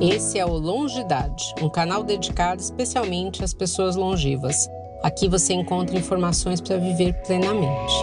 Esse 0.00 0.38
é 0.38 0.44
o 0.44 0.52
Longidade, 0.52 1.54
um 1.62 1.70
canal 1.70 2.02
dedicado 2.02 2.60
especialmente 2.60 3.44
às 3.44 3.54
pessoas 3.54 3.94
longevas. 3.94 4.68
Aqui 5.02 5.28
você 5.28 5.54
encontra 5.54 5.96
informações 5.96 6.60
para 6.60 6.76
viver 6.76 7.14
plenamente. 7.22 7.94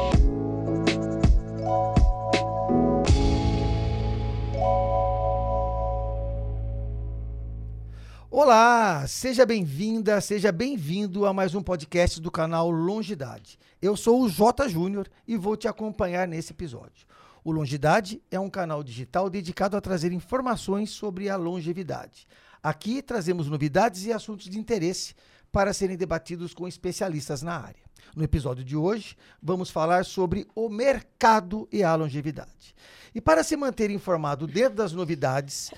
Olá, 8.29 9.05
seja 9.07 9.45
bem-vinda, 9.45 10.19
seja 10.21 10.51
bem-vindo 10.51 11.25
a 11.25 11.33
mais 11.33 11.53
um 11.53 11.61
podcast 11.61 12.21
do 12.21 12.31
canal 12.31 12.71
Longidade. 12.71 13.59
Eu 13.81 13.97
sou 13.97 14.21
o 14.21 14.29
J 14.29 14.69
Júnior 14.69 15.07
e 15.27 15.35
vou 15.35 15.57
te 15.57 15.67
acompanhar 15.67 16.27
nesse 16.27 16.53
episódio. 16.53 17.05
O 17.43 17.51
Longidade 17.51 18.21
é 18.29 18.39
um 18.39 18.49
canal 18.49 18.83
digital 18.83 19.27
dedicado 19.27 19.75
a 19.75 19.81
trazer 19.81 20.11
informações 20.11 20.91
sobre 20.91 21.27
a 21.27 21.35
longevidade. 21.35 22.27
Aqui 22.61 23.01
trazemos 23.01 23.47
novidades 23.47 24.05
e 24.05 24.13
assuntos 24.13 24.47
de 24.47 24.59
interesse 24.59 25.15
para 25.51 25.73
serem 25.73 25.97
debatidos 25.97 26.53
com 26.53 26.67
especialistas 26.67 27.41
na 27.41 27.57
área. 27.57 27.81
No 28.15 28.23
episódio 28.23 28.63
de 28.63 28.75
hoje, 28.75 29.17
vamos 29.41 29.71
falar 29.71 30.05
sobre 30.05 30.47
o 30.53 30.69
mercado 30.69 31.67
e 31.71 31.83
a 31.83 31.95
longevidade. 31.95 32.75
E 33.15 33.19
para 33.19 33.43
se 33.43 33.57
manter 33.57 33.89
informado 33.89 34.45
dentro 34.45 34.75
das 34.75 34.93
novidades 34.93 35.71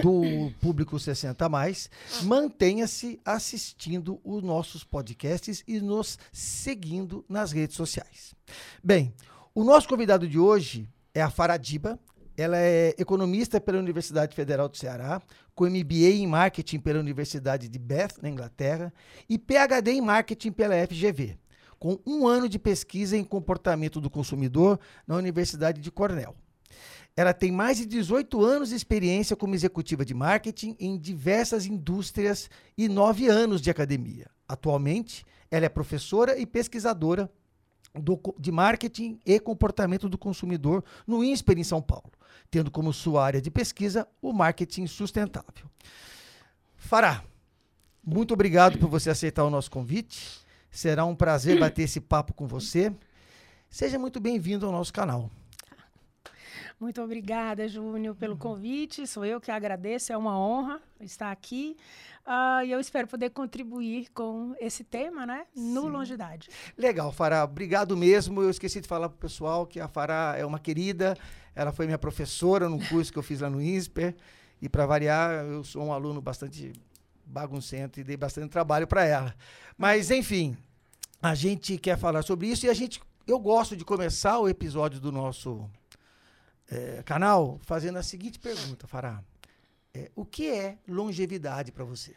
do 0.00 0.52
público 0.60 0.98
60 1.00 1.48
mais, 1.48 1.90
mantenha-se 2.22 3.20
assistindo 3.24 4.20
os 4.22 4.42
nossos 4.42 4.84
podcasts 4.84 5.64
e 5.66 5.80
nos 5.80 6.18
seguindo 6.32 7.24
nas 7.28 7.50
redes 7.50 7.76
sociais. 7.76 8.34
Bem, 8.82 9.12
o 9.54 9.64
nosso 9.64 9.88
convidado 9.88 10.28
de 10.28 10.38
hoje 10.38 10.88
é 11.18 11.22
a 11.22 11.30
Faradiba. 11.30 11.98
Ela 12.36 12.56
é 12.56 12.94
economista 12.96 13.60
pela 13.60 13.78
Universidade 13.78 14.34
Federal 14.34 14.68
do 14.68 14.76
Ceará, 14.76 15.20
com 15.54 15.64
MBA 15.64 16.10
em 16.14 16.26
Marketing 16.26 16.78
pela 16.78 17.00
Universidade 17.00 17.68
de 17.68 17.78
Bath, 17.78 18.18
na 18.22 18.28
Inglaterra, 18.28 18.92
e 19.28 19.36
PhD 19.36 19.90
em 19.90 20.00
Marketing 20.00 20.52
pela 20.52 20.74
FGV, 20.86 21.36
com 21.80 21.98
um 22.06 22.28
ano 22.28 22.48
de 22.48 22.56
pesquisa 22.56 23.16
em 23.16 23.24
comportamento 23.24 24.00
do 24.00 24.08
consumidor 24.08 24.78
na 25.04 25.16
Universidade 25.16 25.80
de 25.80 25.90
Cornell. 25.90 26.36
Ela 27.16 27.34
tem 27.34 27.50
mais 27.50 27.78
de 27.78 27.86
18 27.86 28.44
anos 28.44 28.68
de 28.68 28.76
experiência 28.76 29.34
como 29.34 29.56
executiva 29.56 30.04
de 30.04 30.14
marketing 30.14 30.76
em 30.78 30.96
diversas 30.96 31.66
indústrias 31.66 32.48
e 32.76 32.88
nove 32.88 33.26
anos 33.26 33.60
de 33.60 33.68
academia. 33.68 34.30
Atualmente, 34.46 35.26
ela 35.50 35.66
é 35.66 35.68
professora 35.68 36.38
e 36.38 36.46
pesquisadora 36.46 37.28
do, 37.94 38.20
de 38.38 38.52
marketing 38.52 39.18
e 39.24 39.38
comportamento 39.40 40.08
do 40.08 40.18
consumidor 40.18 40.84
no 41.06 41.24
INSPER 41.24 41.58
em 41.58 41.64
São 41.64 41.82
Paulo, 41.82 42.12
tendo 42.50 42.70
como 42.70 42.92
sua 42.92 43.24
área 43.24 43.40
de 43.40 43.50
pesquisa 43.50 44.06
o 44.20 44.32
marketing 44.32 44.86
sustentável. 44.86 45.70
Fará, 46.76 47.22
muito 48.04 48.32
obrigado 48.32 48.78
por 48.78 48.88
você 48.88 49.10
aceitar 49.10 49.44
o 49.44 49.50
nosso 49.50 49.70
convite. 49.70 50.40
Será 50.70 51.04
um 51.04 51.14
prazer 51.14 51.58
bater 51.58 51.82
esse 51.82 52.00
papo 52.00 52.32
com 52.32 52.46
você. 52.46 52.92
Seja 53.68 53.98
muito 53.98 54.20
bem-vindo 54.20 54.64
ao 54.64 54.72
nosso 54.72 54.92
canal. 54.92 55.30
Muito 56.80 57.02
obrigada, 57.02 57.66
Júnior, 57.66 58.14
pelo 58.14 58.36
convite. 58.36 59.06
Sou 59.06 59.24
eu 59.24 59.40
que 59.40 59.50
agradeço, 59.50 60.12
é 60.12 60.16
uma 60.16 60.38
honra 60.38 60.80
estar 61.00 61.32
aqui. 61.32 61.76
Uh, 62.28 62.62
e 62.62 62.70
eu 62.70 62.78
espero 62.78 63.08
poder 63.08 63.30
contribuir 63.30 64.10
com 64.12 64.54
esse 64.60 64.84
tema, 64.84 65.24
né? 65.24 65.46
No 65.56 65.84
Sim. 65.84 65.88
Longidade. 65.88 66.50
Legal, 66.76 67.10
Fará. 67.10 67.42
Obrigado 67.42 67.96
mesmo. 67.96 68.42
Eu 68.42 68.50
esqueci 68.50 68.82
de 68.82 68.86
falar 68.86 69.08
para 69.08 69.16
o 69.16 69.18
pessoal 69.18 69.66
que 69.66 69.80
a 69.80 69.88
Fará 69.88 70.34
é 70.36 70.44
uma 70.44 70.58
querida. 70.58 71.16
Ela 71.54 71.72
foi 71.72 71.86
minha 71.86 71.96
professora 71.96 72.68
no 72.68 72.86
curso 72.86 73.10
que 73.10 73.18
eu 73.18 73.22
fiz 73.22 73.40
lá 73.40 73.48
no 73.48 73.62
INSPER. 73.62 74.14
E 74.60 74.68
para 74.68 74.84
variar, 74.84 75.42
eu 75.46 75.64
sou 75.64 75.82
um 75.82 75.90
aluno 75.90 76.20
bastante 76.20 76.70
baguncento 77.24 77.98
e 77.98 78.04
dei 78.04 78.16
bastante 78.18 78.50
trabalho 78.50 78.86
para 78.86 79.06
ela. 79.06 79.34
Mas, 79.78 80.10
enfim, 80.10 80.54
a 81.22 81.34
gente 81.34 81.78
quer 81.78 81.96
falar 81.96 82.20
sobre 82.20 82.48
isso 82.48 82.66
e 82.66 82.68
a 82.68 82.74
gente. 82.74 83.00
Eu 83.26 83.38
gosto 83.38 83.74
de 83.74 83.86
começar 83.86 84.38
o 84.38 84.46
episódio 84.46 85.00
do 85.00 85.10
nosso 85.10 85.66
é, 86.70 87.02
canal 87.04 87.58
fazendo 87.62 87.96
a 87.96 88.02
seguinte 88.02 88.38
pergunta, 88.38 88.86
Fará. 88.86 89.22
É, 89.94 90.10
o 90.14 90.26
que 90.26 90.46
é 90.48 90.76
longevidade 90.86 91.72
para 91.72 91.84
você? 91.84 92.14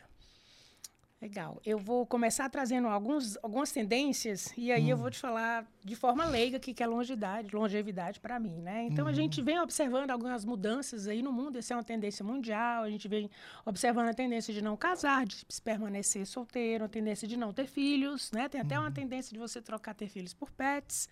Legal. 1.22 1.62
Eu 1.64 1.78
vou 1.78 2.04
começar 2.04 2.50
trazendo 2.50 2.88
alguns, 2.88 3.38
algumas 3.44 3.72
tendências 3.72 4.52
e 4.58 4.72
aí 4.72 4.86
hum. 4.86 4.90
eu 4.90 4.98
vou 4.98 5.12
te 5.12 5.20
falar 5.20 5.68
de 5.86 5.96
forma 5.96 6.26
leiga 6.26 6.58
o 6.58 6.60
que 6.60 6.82
é 6.82 6.88
longevidade, 6.88 7.56
longevidade 7.56 8.20
para 8.20 8.40
mim, 8.40 8.60
né? 8.60 8.88
Então 8.90 9.06
a 9.06 9.12
gente 9.12 9.40
uhum. 9.40 9.46
vem 9.46 9.60
observando 9.60 10.10
algumas 10.10 10.44
mudanças 10.44 11.08
aí 11.08 11.22
no 11.22 11.32
mundo, 11.32 11.60
essa 11.60 11.76
é 11.76 11.78
uma 11.78 11.84
tendência 11.84 12.26
mundial, 12.26 12.84
a 12.84 12.90
gente 12.90 13.08
vem 13.08 13.30
observando 13.64 14.10
a 14.10 14.16
tendência 14.16 14.52
de 14.52 14.64
não 14.64 14.76
casar, 14.76 15.28
de 15.28 15.46
permanecer 15.64 16.26
solteiro, 16.26 16.86
a 16.86 16.90
tendência 16.90 17.28
de 17.28 17.38
não 17.38 17.54
ter 17.54 17.68
filhos, 17.68 18.32
né? 18.32 18.50
Tem 18.50 18.60
até 18.60 18.80
uma 18.80 18.88
uhum. 18.88 18.94
tendência 18.94 19.32
de 19.32 19.38
você 19.38 19.62
trocar 19.62 19.94
ter 19.94 20.10
filhos 20.10 20.34
por 20.34 20.50
pets. 20.50 21.08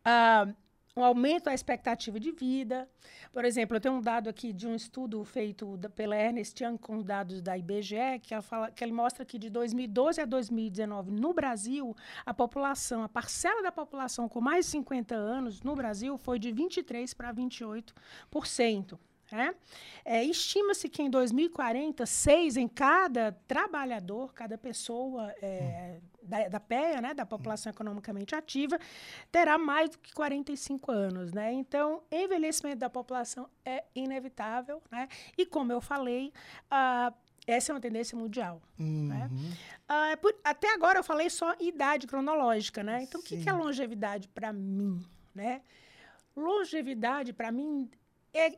Uh, 0.00 0.52
um 0.96 1.02
aumento 1.02 1.44
da 1.44 1.54
expectativa 1.54 2.20
de 2.20 2.30
vida. 2.30 2.88
Por 3.32 3.44
exemplo, 3.44 3.76
eu 3.76 3.80
tenho 3.80 3.94
um 3.94 4.00
dado 4.00 4.28
aqui 4.28 4.52
de 4.52 4.66
um 4.66 4.76
estudo 4.76 5.24
feito 5.24 5.76
da, 5.76 5.90
pela 5.90 6.16
Ernest 6.16 6.62
Young 6.62 6.78
com 6.78 7.02
dados 7.02 7.42
da 7.42 7.58
IBGE, 7.58 8.20
que, 8.22 8.32
ela 8.32 8.42
fala, 8.42 8.70
que 8.70 8.84
ele 8.84 8.92
mostra 8.92 9.24
que 9.24 9.36
de 9.36 9.50
2012 9.50 10.20
a 10.20 10.24
2019, 10.24 11.10
no 11.10 11.34
Brasil, 11.34 11.96
a 12.24 12.32
população, 12.32 13.02
a 13.02 13.08
parcela 13.08 13.62
da 13.62 13.72
população 13.72 14.28
com 14.28 14.40
mais 14.40 14.66
de 14.66 14.72
50 14.72 15.14
anos 15.16 15.62
no 15.62 15.74
Brasil 15.74 16.16
foi 16.16 16.38
de 16.38 16.52
23% 16.52 17.16
para 17.16 17.34
28%. 17.34 18.96
É? 19.34 19.54
É, 20.04 20.24
Estima-se 20.24 20.88
que 20.88 21.02
em 21.02 21.10
2040, 21.10 22.06
seis 22.06 22.56
em 22.56 22.68
cada 22.68 23.32
trabalhador, 23.48 24.32
cada 24.32 24.56
pessoa 24.56 25.34
é, 25.42 25.98
da, 26.22 26.48
da 26.48 26.60
PEA, 26.60 27.00
né, 27.00 27.14
da 27.14 27.26
população 27.26 27.70
economicamente 27.70 28.34
ativa, 28.34 28.78
terá 29.32 29.58
mais 29.58 29.90
do 29.90 29.98
que 29.98 30.12
45 30.12 30.92
anos. 30.92 31.32
Né? 31.32 31.52
Então, 31.52 32.02
envelhecimento 32.12 32.78
da 32.78 32.88
população 32.88 33.48
é 33.64 33.84
inevitável. 33.94 34.80
Né? 34.90 35.08
E, 35.36 35.44
como 35.44 35.72
eu 35.72 35.80
falei, 35.80 36.32
uh, 36.66 37.12
essa 37.46 37.72
é 37.72 37.74
uma 37.74 37.80
tendência 37.80 38.16
mundial. 38.16 38.62
Uhum. 38.78 39.08
Né? 39.08 39.30
Uh, 39.90 40.16
por, 40.18 40.34
até 40.44 40.72
agora 40.72 41.00
eu 41.00 41.04
falei 41.04 41.28
só 41.28 41.54
idade 41.58 42.06
cronológica. 42.06 42.82
Né? 42.82 43.02
Então, 43.02 43.20
o 43.20 43.24
que, 43.24 43.42
que 43.42 43.48
é 43.48 43.52
longevidade 43.52 44.28
para 44.28 44.52
mim? 44.52 45.04
Né? 45.34 45.60
Longevidade, 46.36 47.32
para 47.32 47.50
mim, 47.50 47.90
é 48.32 48.56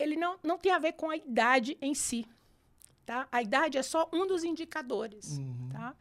ele 0.00 0.16
não, 0.16 0.38
não 0.42 0.58
tem 0.58 0.72
a 0.72 0.78
ver 0.78 0.92
com 0.92 1.10
a 1.10 1.16
idade 1.16 1.76
em 1.80 1.94
si. 1.94 2.26
Tá? 3.04 3.26
A 3.32 3.42
idade 3.42 3.76
é 3.76 3.82
só 3.82 4.08
um 4.12 4.26
dos 4.26 4.44
indicadores. 4.44 5.38
Uhum. 5.38 5.68
Tá? 5.72 5.94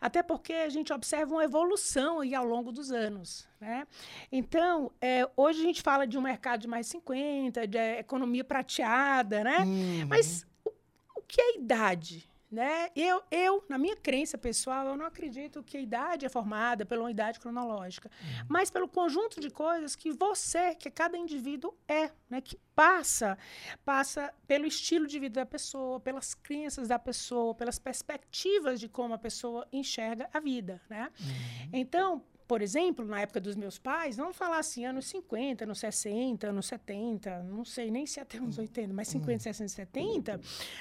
Até 0.00 0.22
porque 0.22 0.52
a 0.52 0.68
gente 0.68 0.92
observa 0.92 1.34
uma 1.34 1.42
evolução 1.42 2.20
aí 2.20 2.34
ao 2.34 2.44
longo 2.44 2.70
dos 2.70 2.92
anos. 2.92 3.48
Né? 3.60 3.86
Então, 4.30 4.92
é, 5.00 5.28
hoje 5.36 5.60
a 5.60 5.64
gente 5.64 5.82
fala 5.82 6.06
de 6.06 6.16
um 6.16 6.20
mercado 6.20 6.60
de 6.60 6.68
mais 6.68 6.86
50, 6.86 7.66
de 7.66 7.78
economia 7.98 8.44
prateada, 8.44 9.42
né? 9.42 9.58
Uhum. 9.58 10.06
Mas 10.08 10.46
o, 10.64 10.70
o 11.16 11.22
que 11.26 11.40
é 11.40 11.58
idade? 11.58 12.28
Né? 12.52 12.90
Eu, 12.94 13.22
eu, 13.30 13.64
na 13.66 13.78
minha 13.78 13.96
crença 13.96 14.36
pessoal, 14.36 14.86
eu 14.86 14.94
não 14.94 15.06
acredito 15.06 15.62
que 15.62 15.78
a 15.78 15.80
idade 15.80 16.26
é 16.26 16.28
formada 16.28 16.84
pela 16.84 17.10
idade 17.10 17.40
cronológica, 17.40 18.10
uhum. 18.10 18.46
mas 18.46 18.68
pelo 18.68 18.86
conjunto 18.86 19.40
de 19.40 19.48
coisas 19.48 19.96
que 19.96 20.12
você, 20.12 20.74
que 20.74 20.90
cada 20.90 21.16
indivíduo 21.16 21.72
é, 21.88 22.10
né? 22.28 22.42
que 22.42 22.58
passa, 22.74 23.38
passa 23.86 24.34
pelo 24.46 24.66
estilo 24.66 25.06
de 25.06 25.18
vida 25.18 25.40
da 25.40 25.46
pessoa, 25.46 25.98
pelas 25.98 26.34
crenças 26.34 26.88
da 26.88 26.98
pessoa, 26.98 27.54
pelas 27.54 27.78
perspectivas 27.78 28.78
de 28.78 28.86
como 28.86 29.14
a 29.14 29.18
pessoa 29.18 29.66
enxerga 29.72 30.28
a 30.30 30.38
vida. 30.38 30.78
Né? 30.90 31.10
Uhum. 31.18 31.70
Então, 31.72 32.22
por 32.46 32.60
exemplo, 32.60 33.02
na 33.06 33.18
época 33.22 33.40
dos 33.40 33.56
meus 33.56 33.78
pais, 33.78 34.18
vamos 34.18 34.36
falar 34.36 34.58
assim, 34.58 34.84
anos 34.84 35.06
50, 35.06 35.64
anos 35.64 35.78
60, 35.78 36.48
anos 36.48 36.66
70, 36.66 37.44
não 37.44 37.64
sei 37.64 37.90
nem 37.90 38.04
se 38.04 38.20
até 38.20 38.36
anos 38.36 38.58
80, 38.58 38.92
mas 38.92 39.08
50, 39.08 39.38
60, 39.38 39.68
70, 39.68 40.40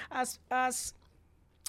as, 0.10 0.38
as 0.50 0.94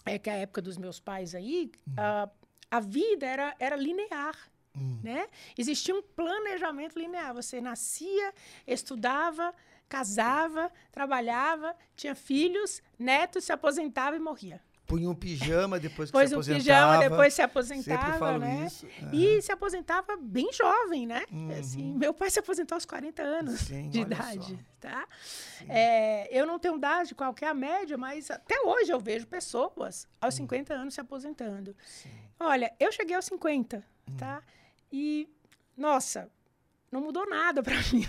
é 0.05 0.19
que 0.19 0.31
a 0.31 0.35
época 0.35 0.61
dos 0.61 0.77
meus 0.77 0.99
pais 0.99 1.35
aí, 1.35 1.71
uhum. 1.87 1.95
a, 1.97 2.31
a 2.71 2.81
vida 2.81 3.27
era, 3.27 3.55
era 3.59 3.77
linear. 3.77 4.37
Uhum. 4.75 5.01
Né? 5.03 5.29
Existia 5.57 5.95
um 5.95 6.03
planejamento 6.03 6.99
linear. 6.99 7.35
Você 7.35 7.61
nascia, 7.61 8.33
estudava, 8.67 9.55
casava, 9.89 10.73
trabalhava, 10.91 11.77
tinha 11.95 12.15
filhos, 12.15 12.83
netos, 12.99 13.45
se 13.45 13.53
aposentava 13.53 14.17
e 14.17 14.21
morria 14.21 14.61
punha 14.93 15.09
um 15.09 15.15
pijama 15.15 15.81
depois 15.81 16.11
que 16.11 16.13
Pôs 16.13 16.29
se 16.29 16.35
aposentava. 16.35 16.59
um 16.59 16.63
pijama, 16.63 16.99
depois 16.99 17.33
se 17.35 17.41
aposentava, 17.41 18.39
né? 18.39 18.67
Isso. 18.67 18.87
Uhum. 18.87 19.11
E 19.15 19.41
se 19.41 19.51
aposentava 19.51 20.17
bem 20.21 20.53
jovem, 20.53 21.07
né? 21.07 21.25
Uhum. 21.33 21.59
Assim, 21.59 21.95
meu 21.95 22.13
pai 22.13 22.31
se 22.31 22.39
aposentou 22.39 22.77
aos 22.77 22.85
40 22.85 23.23
anos 23.23 23.61
Sim, 23.61 23.89
de 23.89 24.01
idade, 24.01 24.51
só. 24.51 24.57
tá? 24.81 25.09
É, 25.67 26.29
eu 26.39 26.45
não 26.45 26.59
tenho 26.59 26.77
idade 26.77 27.15
qual 27.15 27.35
é 27.41 27.47
a 27.47 27.55
média, 27.55 27.97
mas 27.97 28.31
até 28.31 28.61
hoje 28.61 28.93
eu 28.93 29.01
vejo 29.01 29.27
pessoas 29.27 30.07
aos 30.21 30.35
uhum. 30.35 30.45
50 30.45 30.75
anos 30.75 30.93
se 30.93 31.01
aposentando. 31.01 31.75
Sim. 31.87 32.11
Olha, 32.39 32.71
eu 32.79 32.93
cheguei 32.93 33.17
aos 33.17 33.25
50, 33.25 33.77
uhum. 33.77 34.17
tá? 34.19 34.43
E, 34.93 35.27
nossa, 35.75 36.29
não 36.91 37.01
mudou 37.01 37.27
nada 37.27 37.63
para 37.63 37.77
mim. 37.91 38.07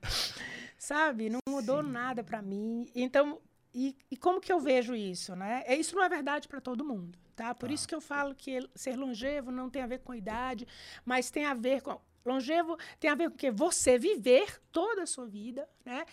Sabe? 0.78 1.28
Não 1.28 1.40
mudou 1.46 1.82
Sim. 1.82 1.90
nada 1.90 2.24
para 2.24 2.40
mim. 2.40 2.90
Então, 2.94 3.38
e, 3.74 3.96
e, 4.10 4.16
como 4.16 4.40
que 4.40 4.52
eu 4.52 4.60
vejo 4.60 4.94
isso, 4.94 5.34
né? 5.34 5.64
É, 5.66 5.74
isso 5.74 5.96
não 5.96 6.04
é 6.04 6.08
verdade 6.08 6.46
para 6.46 6.60
todo 6.60 6.84
mundo, 6.84 7.18
tá? 7.34 7.52
Por 7.54 7.68
tá. 7.68 7.74
isso 7.74 7.88
que 7.88 7.94
eu 7.94 8.00
falo 8.00 8.34
que 8.34 8.60
ser 8.74 8.96
longevo 8.96 9.50
não 9.50 9.68
tem 9.68 9.82
a 9.82 9.86
ver 9.86 9.98
com 9.98 10.12
a 10.12 10.16
idade, 10.16 10.66
mas 11.04 11.30
tem 11.30 11.44
a 11.44 11.54
ver 11.54 11.82
com 11.82 12.00
longevo 12.24 12.78
tem 12.98 13.10
a 13.10 13.14
ver 13.14 13.30
com 13.30 13.36
que 13.36 13.50
você 13.50 13.98
viver 13.98 14.60
toda 14.72 15.02
a 15.02 15.06
sua 15.06 15.26
vida, 15.26 15.68
né? 15.84 16.06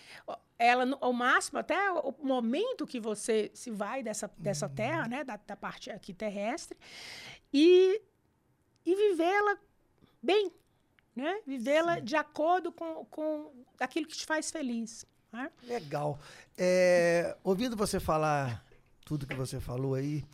Ela 0.58 0.98
ao 1.00 1.12
máximo 1.12 1.58
até 1.58 1.90
o 1.90 2.14
momento 2.20 2.86
que 2.86 3.00
você 3.00 3.50
se 3.54 3.70
vai 3.70 4.02
dessa, 4.02 4.30
dessa 4.36 4.66
uhum. 4.66 4.74
terra, 4.74 5.08
né, 5.08 5.24
da, 5.24 5.36
da 5.36 5.56
parte 5.56 5.90
aqui 5.90 6.12
terrestre, 6.12 6.76
e 7.52 8.02
e 8.84 8.94
vivê-la 8.94 9.56
bem, 10.20 10.52
né? 11.14 11.40
Vivê-la 11.46 12.00
de 12.00 12.16
acordo 12.16 12.72
com, 12.72 13.04
com 13.06 13.52
aquilo 13.78 14.06
que 14.06 14.16
te 14.16 14.26
faz 14.26 14.50
feliz. 14.50 15.06
Né? 15.32 15.50
Legal. 15.62 16.18
É, 16.56 17.36
ouvindo 17.42 17.76
você 17.76 17.98
falar 17.98 18.64
tudo 19.04 19.26
que 19.26 19.34
você 19.34 19.58
falou 19.58 19.94
aí, 19.94 20.24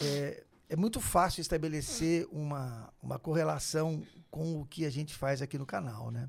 é, 0.00 0.42
é 0.68 0.76
muito 0.76 1.00
fácil 1.00 1.40
estabelecer 1.40 2.26
uma, 2.32 2.92
uma 3.02 3.18
correlação 3.18 4.02
com 4.30 4.60
o 4.60 4.66
que 4.66 4.84
a 4.84 4.90
gente 4.90 5.14
faz 5.14 5.40
aqui 5.40 5.58
no 5.58 5.66
canal, 5.66 6.10
né? 6.10 6.28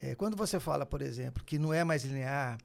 É, 0.00 0.14
quando 0.14 0.36
você 0.36 0.58
fala, 0.58 0.86
por 0.86 1.02
exemplo, 1.02 1.44
que 1.44 1.58
não 1.58 1.74
é 1.74 1.84
mais 1.84 2.04
linear, 2.04 2.58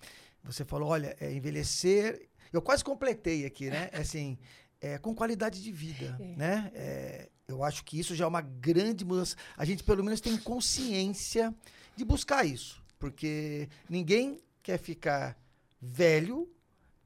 você 0.44 0.64
falou, 0.64 0.90
olha, 0.90 1.16
é 1.20 1.32
envelhecer. 1.34 2.30
Eu 2.52 2.62
quase 2.62 2.84
completei 2.84 3.46
aqui, 3.46 3.70
né? 3.70 3.90
É 3.92 4.00
assim, 4.00 4.38
é, 4.80 4.98
com 4.98 5.14
qualidade 5.14 5.62
de 5.62 5.72
vida, 5.72 6.16
é. 6.20 6.24
né? 6.24 6.72
É, 6.74 7.30
eu 7.48 7.64
acho 7.64 7.84
que 7.84 8.00
isso 8.00 8.16
já 8.16 8.26
é 8.26 8.28
uma 8.28 8.42
grande 8.42 9.04
mudança. 9.04 9.36
A 9.58 9.66
gente, 9.66 9.84
pelo 9.84 10.04
menos, 10.04 10.22
tem 10.22 10.38
consciência 10.38 11.54
de 11.96 12.06
buscar 12.06 12.46
isso. 12.46 12.84
Porque 12.98 13.68
ninguém 13.90 14.40
quer 14.66 14.80
ficar 14.80 15.40
velho 15.80 16.52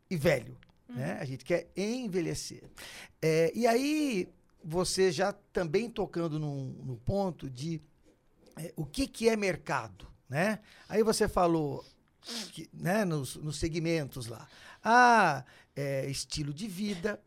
e 0.09 0.15
velho. 0.15 0.57
Uhum. 0.87 0.95
Né? 0.95 1.17
A 1.19 1.25
gente 1.25 1.43
quer 1.43 1.69
envelhecer. 1.75 2.63
É, 3.21 3.51
e 3.53 3.67
aí, 3.67 4.29
você 4.63 5.11
já 5.11 5.33
também 5.51 5.89
tocando 5.89 6.39
no, 6.39 6.69
no 6.85 6.95
ponto 6.95 7.49
de 7.49 7.81
é, 8.55 8.73
o 8.77 8.85
que, 8.85 9.05
que 9.05 9.27
é 9.27 9.35
mercado. 9.35 10.07
Né? 10.29 10.59
Aí 10.87 11.03
você 11.03 11.27
falou 11.27 11.85
que, 12.53 12.69
né, 12.73 13.03
nos, 13.03 13.35
nos 13.35 13.59
segmentos 13.59 14.27
lá. 14.27 14.47
Ah, 14.81 15.43
é, 15.75 16.09
estilo 16.09 16.53
de 16.53 16.65
vida, 16.65 17.21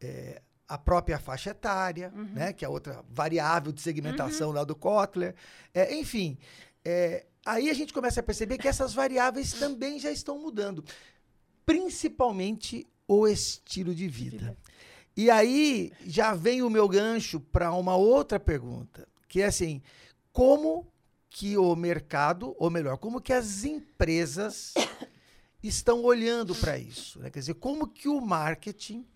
é, 0.00 0.42
a 0.66 0.76
própria 0.76 1.20
faixa 1.20 1.50
etária, 1.50 2.12
uhum. 2.12 2.24
né, 2.24 2.52
que 2.52 2.64
é 2.64 2.68
outra 2.68 3.04
variável 3.08 3.70
de 3.70 3.80
segmentação 3.80 4.48
uhum. 4.48 4.54
lá 4.54 4.64
do 4.64 4.74
Kotler. 4.74 5.36
É, 5.72 5.94
enfim, 5.94 6.36
é, 6.84 7.26
aí 7.44 7.70
a 7.70 7.74
gente 7.74 7.92
começa 7.92 8.20
a 8.20 8.22
perceber 8.22 8.58
que 8.58 8.68
essas 8.68 8.92
variáveis 8.94 9.52
também 9.52 9.98
já 9.98 10.10
estão 10.10 10.38
mudando, 10.38 10.84
principalmente 11.64 12.86
o 13.06 13.26
estilo 13.26 13.94
de 13.94 14.08
vida. 14.08 14.56
E 15.16 15.30
aí 15.30 15.92
já 16.06 16.34
vem 16.34 16.62
o 16.62 16.70
meu 16.70 16.88
gancho 16.88 17.40
para 17.40 17.72
uma 17.72 17.96
outra 17.96 18.38
pergunta, 18.38 19.06
que 19.28 19.42
é 19.42 19.46
assim, 19.46 19.82
como 20.32 20.86
que 21.28 21.56
o 21.56 21.76
mercado, 21.76 22.54
ou 22.58 22.70
melhor, 22.70 22.96
como 22.98 23.20
que 23.20 23.32
as 23.32 23.64
empresas 23.64 24.74
estão 25.62 26.02
olhando 26.02 26.54
para 26.54 26.78
isso? 26.78 27.20
Né? 27.20 27.30
Quer 27.30 27.40
dizer, 27.40 27.54
como 27.54 27.86
que 27.86 28.08
o 28.08 28.20
marketing 28.20 29.06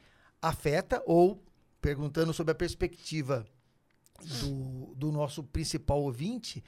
afeta 0.41 1.03
ou 1.07 1.43
perguntando 1.81 2.33
sobre 2.33 2.53
a 2.53 2.55
perspectiva 2.55 3.47
do, 4.41 4.95
do 4.95 5.13
nosso 5.13 5.43
principal 5.43 6.03
ouvinte, 6.03 6.63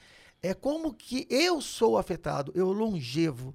é 0.47 0.53
como 0.53 0.93
que 0.93 1.27
eu 1.29 1.59
sou 1.61 1.97
afetado, 1.97 2.51
eu 2.55 2.71
longevo, 2.71 3.53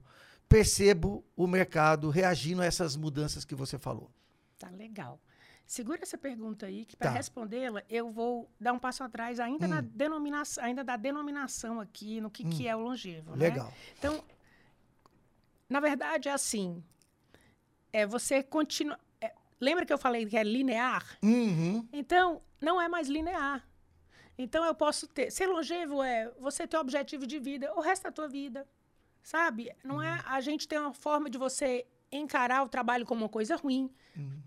percebo 0.49 1.25
o 1.35 1.47
mercado 1.47 2.11
reagindo 2.11 2.61
a 2.61 2.67
essas 2.67 2.97
mudanças 2.97 3.45
que 3.45 3.55
você 3.55 3.79
falou. 3.79 4.11
Tá 4.59 4.69
legal. 4.69 5.19
Segura 5.67 6.01
essa 6.03 6.19
pergunta 6.19 6.67
aí, 6.67 6.85
que 6.85 6.95
para 6.95 7.11
tá. 7.11 7.17
respondê-la, 7.17 7.83
eu 7.89 8.11
vou 8.11 8.51
dar 8.61 8.75
um 8.75 8.79
passo 8.79 9.03
atrás 9.03 9.41
ainda, 9.41 9.65
hum. 9.65 9.71
na 9.71 9.81
denominação, 9.81 10.63
ainda 10.63 10.85
da 10.85 10.97
denominação 10.97 11.81
aqui, 11.81 12.21
no 12.21 12.31
que, 12.31 12.47
hum. 12.47 12.51
que 12.51 12.69
é 12.69 12.77
o 12.77 12.81
longevo. 12.81 13.31
Né? 13.31 13.49
Legal. 13.49 13.69
Né? 13.69 13.73
Então, 13.99 14.25
na 15.69 15.81
verdade, 15.81 16.29
é 16.29 16.33
assim. 16.33 16.85
É 17.91 18.07
você 18.07 18.43
continua. 18.43 18.99
Lembra 19.59 19.87
que 19.87 19.93
eu 19.93 19.99
falei 19.99 20.27
que 20.27 20.37
é 20.37 20.43
linear? 20.43 21.07
Uhum. 21.23 21.89
Então, 21.91 22.43
não 22.61 22.79
é 22.79 22.89
mais 22.89 23.09
linear. 23.09 23.67
Então, 24.37 24.65
eu 24.65 24.75
posso 24.75 25.07
ter. 25.07 25.31
Ser 25.31 25.47
longevo 25.47 26.03
é 26.03 26.31
você 26.39 26.67
ter 26.67 26.77
objetivo 26.77 27.27
de 27.27 27.39
vida 27.39 27.73
o 27.75 27.81
resto 27.81 28.05
da 28.05 28.13
tua 28.13 28.29
vida. 28.29 28.67
Sabe? 29.23 29.71
Não 29.85 30.03
é 30.03 30.11
uhum. 30.11 30.17
é 30.17 30.23
a 30.27 30.41
gente 30.41 30.67
tem 30.67 30.79
uma 30.79 30.93
forma 30.93 31.31
de 31.31 31.39
você 31.39 31.87
encarar 32.11 32.63
o 32.63 32.69
trabalho 32.69 33.07
como 33.07 33.23
uma 33.23 33.29
coisa 33.29 33.57
ruim. 33.57 33.91
Uhum. 34.17 34.43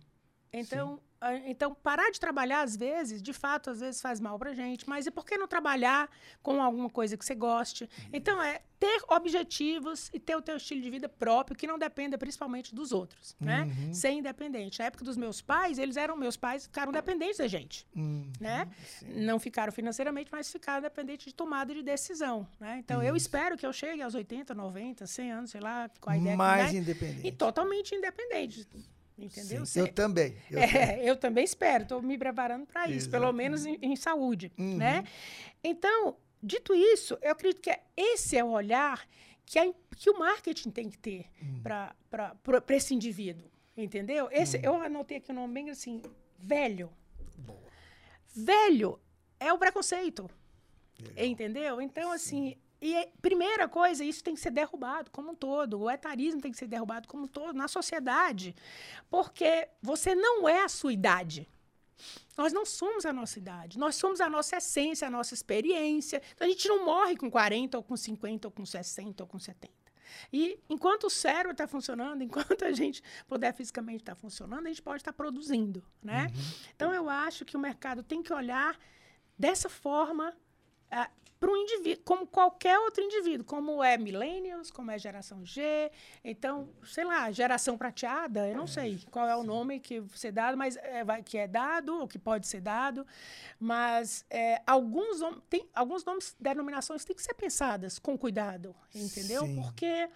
Então, 0.59 0.99
então, 1.45 1.73
parar 1.73 2.11
de 2.11 2.19
trabalhar, 2.19 2.61
às 2.61 2.75
vezes, 2.75 3.21
de 3.21 3.33
fato, 3.33 3.69
às 3.69 3.79
vezes 3.79 4.01
faz 4.01 4.19
mal 4.19 4.37
pra 4.37 4.53
gente. 4.53 4.87
Mas 4.87 5.07
e 5.07 5.11
por 5.11 5.25
que 5.25 5.37
não 5.37 5.47
trabalhar 5.47 6.09
com 6.43 6.61
alguma 6.61 6.89
coisa 6.89 7.17
que 7.17 7.25
você 7.25 7.33
goste? 7.33 7.89
Então, 8.13 8.41
é 8.41 8.61
ter 8.77 9.01
objetivos 9.07 10.11
e 10.13 10.19
ter 10.19 10.35
o 10.35 10.41
teu 10.41 10.57
estilo 10.57 10.81
de 10.81 10.89
vida 10.89 11.09
próprio, 11.09 11.57
que 11.57 11.65
não 11.65 11.79
dependa 11.79 12.17
principalmente 12.17 12.75
dos 12.75 12.91
outros, 12.91 13.35
né? 13.39 13.63
Uhum. 13.63 13.93
Ser 13.93 14.11
independente. 14.11 14.77
Na 14.79 14.85
época 14.85 15.03
dos 15.03 15.17
meus 15.17 15.41
pais, 15.41 15.79
eles 15.79 15.97
eram 15.97 16.15
meus 16.15 16.35
pais, 16.37 16.65
ficaram 16.65 16.91
dependentes 16.91 17.37
da 17.37 17.47
gente, 17.47 17.87
uhum. 17.95 18.31
né? 18.39 18.69
Sim. 18.85 19.25
Não 19.25 19.39
ficaram 19.39 19.71
financeiramente, 19.71 20.29
mas 20.31 20.51
ficaram 20.51 20.81
dependentes 20.81 21.27
de 21.27 21.33
tomada 21.33 21.73
de 21.73 21.81
decisão, 21.81 22.47
né? 22.59 22.77
Então, 22.79 23.01
Isso. 23.01 23.09
eu 23.09 23.15
espero 23.15 23.57
que 23.57 23.65
eu 23.65 23.73
chegue 23.73 24.01
aos 24.01 24.13
80, 24.13 24.53
90, 24.53 25.07
100 25.07 25.31
anos, 25.31 25.51
sei 25.51 25.61
lá, 25.61 25.89
com 25.99 26.09
a 26.09 26.17
ideia... 26.17 26.35
Mais 26.35 26.73
né? 26.73 26.79
independente. 26.79 27.27
E 27.27 27.31
totalmente 27.31 27.95
independente 27.95 28.67
Entendeu? 29.17 29.65
Sim, 29.65 29.79
eu 29.79 29.93
também. 29.93 30.35
Eu, 30.51 30.59
é, 30.59 30.67
também. 30.67 31.05
eu 31.05 31.15
também 31.15 31.43
espero, 31.43 31.83
estou 31.83 32.01
me 32.01 32.17
preparando 32.17 32.65
para 32.65 32.89
isso, 32.89 33.09
pelo 33.09 33.31
menos 33.31 33.65
em, 33.65 33.77
em 33.81 33.95
saúde, 33.95 34.51
uhum. 34.57 34.77
né? 34.77 35.05
Então, 35.63 36.17
dito 36.43 36.73
isso, 36.73 37.17
eu 37.21 37.31
acredito 37.31 37.61
que 37.61 37.79
esse 37.95 38.37
é 38.37 38.43
o 38.43 38.49
olhar 38.49 39.07
que, 39.45 39.57
a, 39.57 39.73
que 39.95 40.09
o 40.09 40.19
marketing 40.19 40.69
tem 40.69 40.89
que 40.89 40.97
ter 40.97 41.25
uhum. 41.41 41.61
para 41.61 42.75
esse 42.75 42.93
indivíduo, 42.93 43.49
entendeu? 43.77 44.27
Esse, 44.31 44.57
uhum. 44.57 44.63
Eu 44.63 44.81
anotei 44.81 45.17
aqui 45.17 45.31
o 45.31 45.35
nome 45.35 45.53
bem 45.53 45.69
assim, 45.69 46.01
velho. 46.37 46.91
Boa. 47.37 47.59
Velho 48.35 48.99
é 49.39 49.53
o 49.53 49.57
preconceito, 49.57 50.29
Legal. 50.99 51.25
entendeu? 51.25 51.81
Então, 51.81 52.09
Sim. 52.09 52.15
assim, 52.15 52.57
e 52.81 53.07
primeira 53.21 53.67
coisa, 53.67 54.03
isso 54.03 54.23
tem 54.23 54.35
que 54.35 54.41
ser 54.41 54.51
derrubado 54.51 55.09
como 55.11 55.31
um 55.31 55.35
todo. 55.35 55.79
O 55.79 55.89
etarismo 55.89 56.41
tem 56.41 56.51
que 56.51 56.57
ser 56.57 56.67
derrubado 56.67 57.07
como 57.07 57.23
um 57.23 57.27
todo 57.27 57.55
na 57.55 57.67
sociedade. 57.67 58.55
Porque 59.09 59.67
você 59.81 60.13
não 60.13 60.47
é 60.47 60.63
a 60.63 60.69
sua 60.69 60.93
idade. 60.93 61.47
Nós 62.37 62.51
não 62.51 62.65
somos 62.65 63.05
a 63.05 63.13
nossa 63.13 63.39
idade, 63.39 63.79
nós 63.79 63.95
somos 63.95 64.19
a 64.19 64.29
nossa 64.29 64.57
essência, 64.57 65.07
a 65.07 65.11
nossa 65.11 65.33
experiência. 65.33 66.21
Então, 66.33 66.45
a 66.45 66.49
gente 66.49 66.67
não 66.67 66.83
morre 66.85 67.15
com 67.15 67.31
40, 67.31 67.77
ou 67.77 67.83
com 67.83 67.95
50, 67.95 68.47
ou 68.47 68.51
com 68.51 68.65
60, 68.65 69.23
ou 69.23 69.27
com 69.27 69.39
70. 69.39 69.73
E 70.31 70.59
enquanto 70.69 71.05
o 71.05 71.09
cérebro 71.09 71.53
está 71.53 71.67
funcionando, 71.67 72.21
enquanto 72.23 72.65
a 72.65 72.71
gente 72.73 73.01
puder 73.27 73.53
fisicamente 73.53 74.01
estar 74.01 74.15
tá 74.15 74.21
funcionando, 74.21 74.65
a 74.65 74.69
gente 74.69 74.81
pode 74.81 74.97
estar 74.97 75.13
tá 75.13 75.15
produzindo, 75.15 75.83
né? 76.03 76.27
Uhum. 76.27 76.71
Então, 76.75 76.93
eu 76.93 77.09
acho 77.09 77.45
que 77.45 77.55
o 77.55 77.59
mercado 77.59 78.03
tem 78.03 78.21
que 78.21 78.33
olhar 78.33 78.77
dessa 79.37 79.69
forma 79.69 80.35
uh, 80.91 81.25
para 81.39 81.51
um 81.51 81.57
indivíduo, 81.57 82.03
como 82.03 82.25
qualquer 82.25 82.79
outro 82.79 83.03
indivíduo, 83.03 83.45
como 83.45 83.83
é 83.83 83.97
millennials, 83.97 84.71
como 84.71 84.89
é 84.89 84.97
geração 84.97 85.45
G, 85.45 85.91
então, 86.23 86.69
sei 86.83 87.03
lá, 87.03 87.29
geração 87.31 87.77
prateada, 87.77 88.47
eu 88.47 88.55
não 88.55 88.65
sei 88.65 88.99
qual 89.11 89.27
é 89.27 89.35
o 89.35 89.43
nome 89.43 89.79
que 89.79 90.03
ser 90.15 90.31
dado, 90.31 90.57
mas 90.57 90.75
é, 90.77 91.03
vai, 91.03 91.21
que 91.21 91.37
é 91.37 91.47
dado 91.47 91.99
ou 91.99 92.07
que 92.07 92.17
pode 92.17 92.47
ser 92.47 92.61
dado, 92.61 93.05
mas 93.59 94.25
é, 94.29 94.61
alguns 94.65 95.19
tem 95.49 95.67
alguns 95.73 96.03
nomes, 96.03 96.35
denominações 96.39 97.03
têm 97.05 97.15
que 97.15 97.21
ser 97.21 97.33
pensadas 97.33 97.99
com 97.99 98.17
cuidado, 98.17 98.75
entendeu? 98.93 99.41
Sim. 99.41 99.61
Porque 99.61 100.09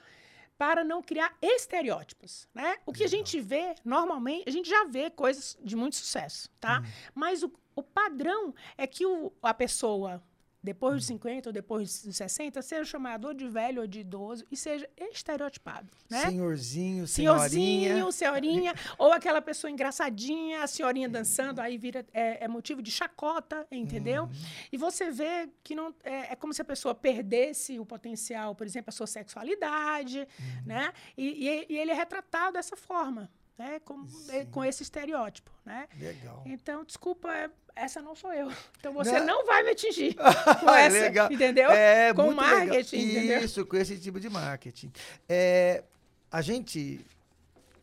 para 0.58 0.84
não 0.84 1.02
criar 1.02 1.38
estereótipos, 1.42 2.48
né? 2.54 2.78
O 2.86 2.92
que 2.92 3.04
a 3.04 3.08
gente 3.08 3.40
vê 3.40 3.76
normalmente, 3.86 4.50
a 4.50 4.52
gente 4.52 4.70
já 4.70 4.84
vê 4.86 5.10
coisas 5.10 5.58
de 5.62 5.76
muito 5.76 5.96
sucesso, 5.96 6.50
tá? 6.60 6.82
Hum. 6.82 6.92
Mas 7.14 7.44
o, 7.44 7.52
o 7.76 7.84
padrão 7.84 8.54
é 8.78 8.88
que 8.88 9.06
o, 9.06 9.32
a 9.42 9.54
pessoa 9.54 10.22
depois 10.62 10.98
dos 10.98 11.06
50 11.06 11.50
ou 11.50 11.54
depois 11.54 12.04
dos 12.04 12.18
60, 12.18 12.62
seja 12.62 12.84
chamado 12.84 13.28
ou 13.28 13.34
de 13.34 13.48
velho 13.48 13.82
ou 13.82 13.88
de 13.88 14.02
idoso 14.02 14.46
e 14.52 14.58
seja 14.58 14.90
estereotipado, 14.98 15.90
né? 16.10 16.30
Senhorzinho, 16.30 17.08
senhorinha. 17.08 17.50
Senhorzinho, 17.50 18.12
senhorinha, 18.12 18.74
ou 18.98 19.14
aquela 19.14 19.42
pessoa 19.42 19.72
engraçadinha, 19.72 20.64
a 20.64 20.68
senhorinha 20.68 21.08
dançando, 21.08 21.62
aí 21.62 21.78
vira, 21.78 22.06
é, 22.14 22.44
é 22.44 22.48
motivo 22.48 22.82
de 22.82 22.92
chacota, 22.92 23.66
entendeu? 23.72 24.24
Uhum. 24.24 24.32
E 24.72 24.78
você 24.78 25.10
vê 25.10 25.50
que 25.64 25.74
não 25.74 25.94
é, 26.04 26.34
é, 26.34 26.36
como 26.36 26.54
se 26.54 26.62
a 26.62 26.66
pessoa 26.66 26.94
perdesse 26.94 27.80
o 27.80 27.86
potencial, 27.86 28.54
por 28.54 28.68
exemplo, 28.68 28.90
a 28.90 28.92
sua 28.92 29.08
sexualidade, 29.08 30.20
uhum. 30.20 30.66
né? 30.66 30.92
E, 31.18 31.48
e, 31.48 31.74
e 31.74 31.78
ele 31.78 31.92
é 31.92 31.96
retratado 31.96 32.54
dessa 32.54 32.76
forma, 32.76 33.30
né? 33.60 33.80
Com, 33.82 34.08
com 34.52 34.64
esse 34.64 34.84
estereótipo, 34.84 35.52
né? 35.66 35.88
Legal. 36.00 36.42
Então, 36.46 36.86
desculpa, 36.86 37.30
é, 37.30 37.50
essa 37.76 38.02
não 38.02 38.16
sou 38.16 38.34
eu. 38.34 38.50
Então 38.80 38.94
você 38.94 39.20
não, 39.20 39.26
não 39.26 39.46
vai 39.46 39.62
me 39.64 39.72
atingir 39.72 40.16
com 40.16 40.70
essa, 40.70 41.00
legal. 41.00 41.32
entendeu? 41.32 41.70
É, 41.70 42.14
com 42.14 42.32
marketing, 42.34 42.96
legal. 42.96 43.12
entendeu? 43.18 43.42
Isso, 43.44 43.66
com 43.66 43.76
esse 43.76 44.00
tipo 44.00 44.20
de 44.20 44.30
marketing. 44.30 44.90
É, 45.28 45.84
a 46.32 46.42
gente 46.42 47.06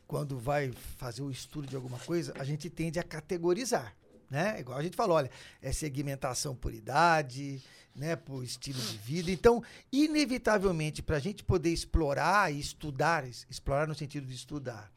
quando 0.07 0.39
vai 0.39 0.71
fazer 0.97 1.23
o 1.23 1.31
estudo 1.31 1.67
de 1.67 1.75
alguma 1.75 1.99
coisa, 1.99 2.33
a 2.39 2.45
gente 2.45 2.71
tende 2.71 2.99
a 2.99 3.03
categorizar, 3.03 3.95
né? 4.31 4.59
Igual 4.61 4.79
a 4.79 4.83
gente 4.83 4.97
falou, 4.97 5.17
olha, 5.17 5.31
é 5.61 5.73
segmentação 5.73 6.55
por 6.55 6.73
idade, 6.73 7.61
né, 7.95 8.15
por 8.15 8.45
estilo 8.45 8.79
de 8.79 8.99
vida. 8.99 9.31
Então, 9.31 9.63
inevitavelmente, 9.91 11.03
para 11.03 11.17
a 11.17 11.21
gente 11.21 11.43
poder 11.43 11.71
explorar 11.71 12.53
e 12.53 12.61
estudar, 12.61 13.27
explorar 13.27 13.89
no 13.89 13.95
sentido 13.95 14.27
de 14.27 14.35
estudar, 14.35 14.91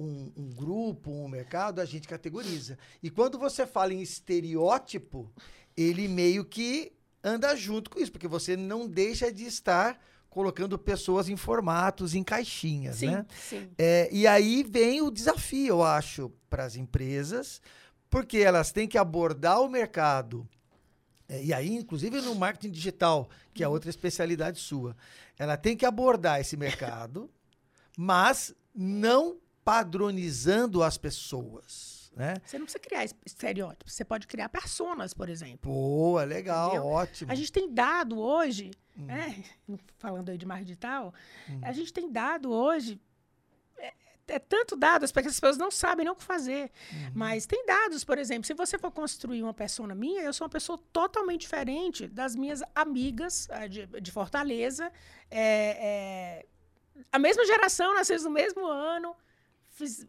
um, 0.00 0.32
um, 0.34 0.50
grupo, 0.50 1.10
um 1.10 1.28
mercado, 1.28 1.78
a 1.78 1.84
gente 1.84 2.08
categoriza. 2.08 2.78
E 3.02 3.10
quando 3.10 3.38
você 3.38 3.66
fala 3.66 3.92
em 3.92 4.00
estereótipo, 4.00 5.30
ele 5.76 6.08
meio 6.08 6.42
que 6.42 6.90
anda 7.22 7.54
junto 7.54 7.90
com 7.90 8.00
isso, 8.00 8.10
porque 8.10 8.26
você 8.26 8.56
não 8.56 8.88
deixa 8.88 9.30
de 9.30 9.44
estar 9.44 10.00
colocando 10.30 10.78
pessoas 10.78 11.28
em 11.28 11.36
formatos, 11.36 12.14
em 12.14 12.24
caixinhas, 12.24 12.96
sim, 12.96 13.10
né? 13.10 13.26
Sim. 13.36 13.68
É, 13.76 14.08
e 14.10 14.26
aí 14.26 14.62
vem 14.62 15.02
o 15.02 15.10
desafio, 15.10 15.66
eu 15.66 15.82
acho, 15.82 16.32
para 16.48 16.64
as 16.64 16.76
empresas, 16.76 17.60
porque 18.08 18.38
elas 18.38 18.72
têm 18.72 18.88
que 18.88 18.96
abordar 18.96 19.60
o 19.60 19.68
mercado. 19.68 20.48
É, 21.28 21.44
e 21.44 21.52
aí, 21.52 21.74
inclusive 21.74 22.22
no 22.22 22.34
marketing 22.34 22.70
digital, 22.70 23.28
que 23.52 23.62
é 23.62 23.66
uhum. 23.66 23.74
outra 23.74 23.90
especialidade 23.90 24.60
sua, 24.60 24.96
ela 25.38 25.58
tem 25.58 25.76
que 25.76 25.84
abordar 25.84 26.40
esse 26.40 26.56
mercado, 26.56 27.28
mas 27.98 28.54
não 28.74 29.36
padronizando 29.64 30.82
as 30.82 30.96
pessoas. 30.96 32.00
Né? 32.14 32.34
Você 32.44 32.58
não 32.58 32.66
precisa 32.66 32.82
criar 32.82 33.04
estereótipos, 33.24 33.94
você 33.94 34.04
pode 34.04 34.26
criar 34.26 34.48
personas, 34.48 35.14
por 35.14 35.28
exemplo. 35.28 35.70
Boa, 35.72 36.24
legal, 36.24 36.70
Entendeu? 36.70 36.86
ótimo. 36.86 37.32
A 37.32 37.34
gente 37.34 37.52
tem 37.52 37.72
dado 37.72 38.18
hoje, 38.18 38.72
hum. 38.98 39.06
né, 39.06 39.44
falando 39.96 40.28
aí 40.28 40.36
de 40.36 40.44
marketing 40.44 40.66
digital, 40.66 41.14
hum. 41.48 41.60
a 41.62 41.72
gente 41.72 41.92
tem 41.92 42.10
dado 42.10 42.50
hoje 42.50 43.00
é, 43.78 43.94
é 44.26 44.38
tanto 44.40 44.76
dados 44.76 45.12
para 45.12 45.22
que 45.22 45.28
as 45.28 45.34
pessoas 45.34 45.56
não 45.56 45.70
sabem 45.70 46.04
nem 46.04 46.12
o 46.12 46.16
que 46.16 46.24
fazer. 46.24 46.72
Uhum. 46.92 47.12
Mas 47.14 47.46
tem 47.46 47.64
dados, 47.64 48.04
por 48.04 48.18
exemplo, 48.18 48.44
se 48.44 48.54
você 48.54 48.76
for 48.76 48.90
construir 48.90 49.42
uma 49.42 49.54
persona 49.54 49.94
minha, 49.94 50.22
eu 50.22 50.32
sou 50.32 50.44
uma 50.46 50.50
pessoa 50.50 50.78
totalmente 50.92 51.42
diferente 51.42 52.08
das 52.08 52.34
minhas 52.34 52.60
amigas 52.74 53.48
de, 53.70 53.86
de 53.86 54.10
Fortaleza. 54.10 54.92
É, 55.30 56.42
é, 56.42 56.46
a 57.12 57.18
mesma 57.18 57.46
geração, 57.46 57.94
nascemos 57.94 58.24
no 58.24 58.30
mesmo 58.30 58.66
ano 58.66 59.16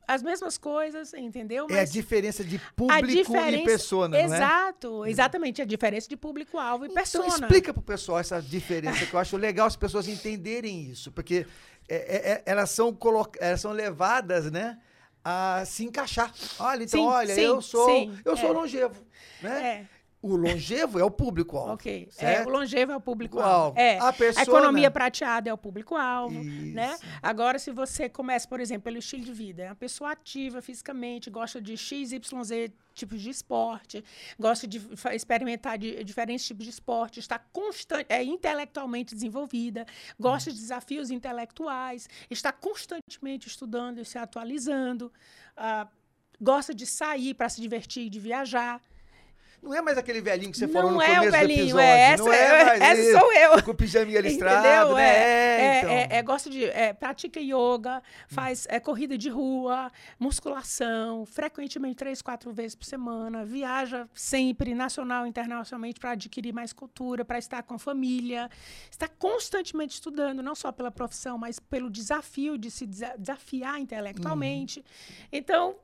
as 0.07 0.23
mesmas 0.23 0.57
coisas, 0.57 1.13
entendeu? 1.13 1.67
Mas 1.69 1.77
é 1.77 1.81
a 1.81 1.85
diferença 1.85 2.43
de 2.43 2.59
público 2.75 3.07
diferença, 3.07 3.57
e 3.57 3.63
persona, 3.63 4.19
exato, 4.19 4.29
não 4.29 4.35
é? 4.35 4.37
Exato, 4.37 5.05
exatamente, 5.05 5.61
a 5.61 5.65
diferença 5.65 6.07
de 6.07 6.17
público-alvo 6.17 6.85
e 6.85 6.87
então, 6.87 6.95
persona. 6.95 7.27
explica 7.27 7.73
pro 7.73 7.81
pessoal 7.81 8.19
essa 8.19 8.41
diferença, 8.41 9.05
que 9.05 9.13
eu 9.13 9.19
acho 9.19 9.37
legal 9.37 9.67
as 9.67 9.75
pessoas 9.75 10.07
entenderem 10.07 10.89
isso, 10.89 11.11
porque 11.11 11.45
é, 11.87 11.95
é, 11.95 12.43
elas, 12.45 12.69
são 12.71 12.93
coloc... 12.93 13.35
elas 13.39 13.61
são 13.61 13.71
levadas, 13.71 14.51
né, 14.51 14.77
a 15.23 15.63
se 15.65 15.83
encaixar. 15.83 16.33
Olha, 16.59 16.83
então, 16.83 16.99
sim, 16.99 17.05
olha, 17.05 17.35
sim, 17.35 17.41
eu 17.41 17.61
sou, 17.61 17.85
sim, 17.87 18.17
eu 18.25 18.37
sou 18.37 18.49
é. 18.49 18.53
longevo, 18.53 19.03
né? 19.41 19.67
É. 19.67 20.00
O 20.21 20.35
longevo 20.35 20.99
é 20.99 21.03
o 21.03 21.09
público-alvo. 21.09 21.73
Ok. 21.73 22.07
Certo? 22.11 22.47
É, 22.47 22.47
o 22.47 22.49
longevo 22.49 22.91
é 22.91 22.95
o 22.95 23.01
público-alvo. 23.01 23.77
É. 23.79 23.97
A, 23.97 24.13
persona... 24.13 24.41
a 24.41 24.43
economia 24.43 24.91
prateada 24.91 25.49
é 25.49 25.53
o 25.53 25.57
público-alvo. 25.57 26.43
Né? 26.43 26.95
Agora, 27.23 27.57
se 27.57 27.71
você 27.71 28.07
começa, 28.07 28.47
por 28.47 28.59
exemplo, 28.59 28.83
pelo 28.83 28.97
estilo 28.97 29.23
de 29.23 29.33
vida, 29.33 29.63
é 29.63 29.65
uma 29.67 29.75
pessoa 29.75 30.11
ativa 30.11 30.61
fisicamente, 30.61 31.29
gosta 31.29 31.59
de 31.59 31.75
XYZ 31.75 32.19
tipos 32.93 33.21
de 33.21 33.29
esporte, 33.29 34.03
gosta 34.37 34.67
de 34.67 34.81
experimentar 35.13 35.77
de, 35.77 36.03
diferentes 36.03 36.45
tipos 36.45 36.65
de 36.65 36.69
esporte, 36.69 37.19
está 37.19 37.39
constante, 37.39 38.05
é 38.09 38.23
intelectualmente 38.23 39.15
desenvolvida, 39.15 39.85
gosta 40.19 40.51
de 40.51 40.59
desafios 40.59 41.09
intelectuais, 41.09 42.09
está 42.29 42.51
constantemente 42.51 43.47
estudando 43.47 43.99
e 43.99 44.05
se 44.05 44.17
atualizando, 44.17 45.11
uh, 45.57 45.89
gosta 46.39 46.73
de 46.73 46.85
sair 46.85 47.33
para 47.33 47.49
se 47.49 47.61
divertir 47.61 48.07
e 48.07 48.09
de 48.09 48.19
viajar. 48.19 48.81
Não 49.61 49.75
é 49.75 49.81
mais 49.81 49.95
aquele 49.95 50.21
velhinho 50.21 50.51
que 50.51 50.57
você 50.57 50.65
não 50.65 50.73
falou 50.73 50.91
no 50.91 51.01
é 51.01 51.15
começo 51.15 51.31
velhinho, 51.31 51.73
do 51.73 51.79
episódio. 51.79 51.85
É 51.85 52.11
essa, 52.11 52.23
não 52.23 52.33
é 52.33 52.65
mais 52.65 52.81
essa 52.81 53.01
ele, 53.01 53.19
sou 53.19 53.33
eu. 53.33 53.63
Com 53.63 53.71
o 53.71 53.75
pijaminha 53.75 54.19
listrado, 54.19 54.95
né? 54.95 55.07
É, 55.07 55.61
É, 55.61 55.79
então. 55.79 55.91
é, 55.91 56.07
é, 56.09 56.23
gosta 56.23 56.49
de... 56.49 56.65
É, 56.65 56.93
pratica 56.93 57.39
yoga, 57.39 58.01
faz 58.27 58.65
é, 58.69 58.79
corrida 58.79 59.15
de 59.17 59.29
rua, 59.29 59.91
musculação, 60.19 61.25
frequentemente 61.27 61.95
três, 61.95 62.21
quatro 62.23 62.51
vezes 62.51 62.75
por 62.75 62.85
semana, 62.85 63.45
viaja 63.45 64.09
sempre, 64.15 64.73
nacional 64.73 65.27
e 65.27 65.29
internacionalmente, 65.29 65.99
para 65.99 66.11
adquirir 66.11 66.53
mais 66.53 66.73
cultura, 66.73 67.23
para 67.23 67.37
estar 67.37 67.61
com 67.61 67.75
a 67.75 67.79
família. 67.79 68.49
Está 68.89 69.07
constantemente 69.07 69.93
estudando, 69.93 70.41
não 70.41 70.55
só 70.55 70.71
pela 70.71 70.89
profissão, 70.89 71.37
mas 71.37 71.59
pelo 71.59 71.89
desafio 71.89 72.57
de 72.57 72.71
se 72.71 72.87
desafiar 72.87 73.79
intelectualmente. 73.79 74.79
Uhum. 74.79 74.85
Então, 75.31 75.75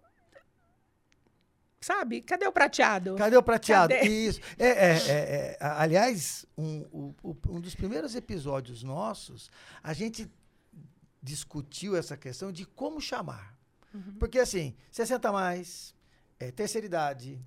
Sabe? 1.80 2.22
Cadê 2.22 2.48
o 2.48 2.52
prateado? 2.52 3.16
Cadê 3.16 3.38
o 3.38 3.44
prateado? 3.44 3.94
Cadê? 3.94 4.08
Isso. 4.08 4.40
É, 4.58 4.68
é, 4.68 4.92
é, 4.92 5.08
é, 5.10 5.58
aliás, 5.60 6.46
um, 6.58 7.14
um, 7.24 7.36
um 7.50 7.62
dos 7.62 7.76
primeiros 7.76 8.16
episódios 8.16 8.84
nossos, 8.84 9.50
a 9.84 9.94
gente 9.94 10.30
discutiu 11.22 11.96
essa 11.96 12.18
questão 12.18 12.52
de 12.52 12.66
como 12.66 13.00
chamar. 13.00 13.58
Uhum. 13.94 14.16
Porque, 14.20 14.40
assim, 14.40 14.76
60 14.92 15.32
mais, 15.32 15.94
é, 16.40 16.52
terceira 16.52 16.86
idade, 16.86 17.40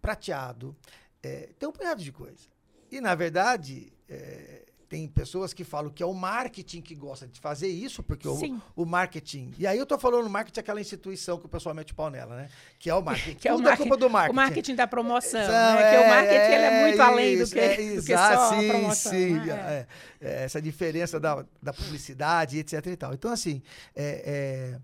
prateado, 0.00 0.76
é, 1.22 1.50
tem 1.58 1.68
um 1.68 1.72
punhado 1.72 2.02
de 2.02 2.12
coisa. 2.12 2.50
E, 2.90 3.00
na 3.00 3.14
verdade, 3.14 3.92
é, 4.08 4.66
tem 4.92 5.08
pessoas 5.08 5.54
que 5.54 5.64
falam 5.64 5.90
que 5.90 6.02
é 6.02 6.06
o 6.06 6.12
marketing 6.12 6.82
que 6.82 6.94
gosta 6.94 7.26
de 7.26 7.40
fazer 7.40 7.66
isso, 7.68 8.02
porque 8.02 8.28
o, 8.28 8.60
o, 8.76 8.84
marketing. 8.84 9.50
E 9.58 9.66
aí 9.66 9.78
eu 9.78 9.86
tô 9.86 9.98
falando 9.98 10.28
marketing 10.28 10.60
aquela 10.60 10.82
instituição 10.82 11.38
que 11.38 11.46
o 11.46 11.48
pessoal 11.48 11.74
mete 11.74 11.92
o 11.92 11.94
pau 11.94 12.10
nela, 12.10 12.36
né? 12.36 12.50
Que 12.78 12.90
é 12.90 12.94
o 12.94 13.00
marketing. 13.00 13.36
que 13.40 13.48
é 13.48 13.52
o 13.54 13.56
Tudo 13.56 13.64
marketing, 13.64 13.88
culpa 13.88 13.96
do 13.96 14.10
marketing. 14.10 14.32
O 14.32 14.36
marketing 14.36 14.74
da 14.74 14.86
promoção. 14.86 15.46
São, 15.46 15.50
né? 15.50 15.82
é, 15.82 15.90
que 15.90 16.04
o 16.04 16.08
marketing 16.10 16.36
é, 16.36 16.64
é 16.64 16.82
muito 16.82 16.92
isso, 16.92 17.02
além 17.02 17.38
do 17.38 17.48
que, 17.48 17.58
é, 17.58 17.76
do 17.96 18.04
que 18.04 18.16
só 18.18 18.50
sim, 18.50 18.68
a 18.68 18.70
promoção. 18.70 19.12
Sim, 19.12 19.34
né? 19.36 19.86
é, 20.20 20.44
essa 20.44 20.60
diferença 20.60 21.18
da, 21.18 21.42
da 21.62 21.72
publicidade, 21.72 22.58
etc 22.58 22.86
e 22.88 22.96
tal. 22.96 23.14
Então, 23.14 23.32
assim, 23.32 23.62
é, 23.96 24.78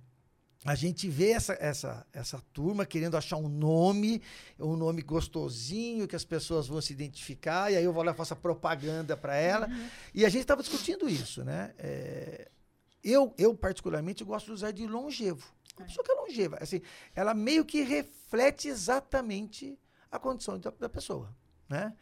a 0.65 0.75
gente 0.75 1.09
vê 1.09 1.31
essa, 1.31 1.57
essa, 1.61 2.07
essa 2.12 2.43
turma 2.53 2.85
querendo 2.85 3.17
achar 3.17 3.37
um 3.37 3.49
nome, 3.49 4.21
um 4.59 4.77
nome 4.77 5.03
gostosinho, 5.03 6.09
que 6.09 6.17
as 6.17 6.25
pessoas 6.25 6.67
vão 6.67 6.81
se 6.81 6.93
identificar, 6.93 7.71
e 7.71 7.77
aí 7.77 7.85
eu 7.85 7.93
vou 7.93 8.03
lá 8.03 8.11
e 8.12 8.15
faço 8.15 8.33
a 8.33 8.37
propaganda 8.37 9.17
para 9.17 9.37
ela. 9.37 9.69
Uhum. 9.69 9.88
E 10.12 10.27
a 10.27 10.29
gente 10.29 10.43
estava 10.43 10.62
discutindo 10.62 11.09
isso, 11.09 11.45
né? 11.45 11.73
É, 11.79 12.49
eu, 13.05 13.33
eu, 13.38 13.55
particularmente, 13.55 14.25
gosto 14.25 14.47
de 14.47 14.53
usar 14.53 14.73
de 14.73 14.87
longevo. 14.87 15.47
Uma 15.77 15.87
pessoa 15.87 16.05
que 16.05 16.11
é 16.11 16.15
longeva, 16.15 16.59
assim, 16.61 16.83
ela 17.15 17.33
meio 17.33 17.65
que 17.65 17.83
reflete 17.83 18.67
exatamente 18.67 19.79
a 20.11 20.19
condição 20.19 20.59
da, 20.59 20.71
da 20.71 20.88
pessoa, 20.88 21.33
né? 21.69 21.93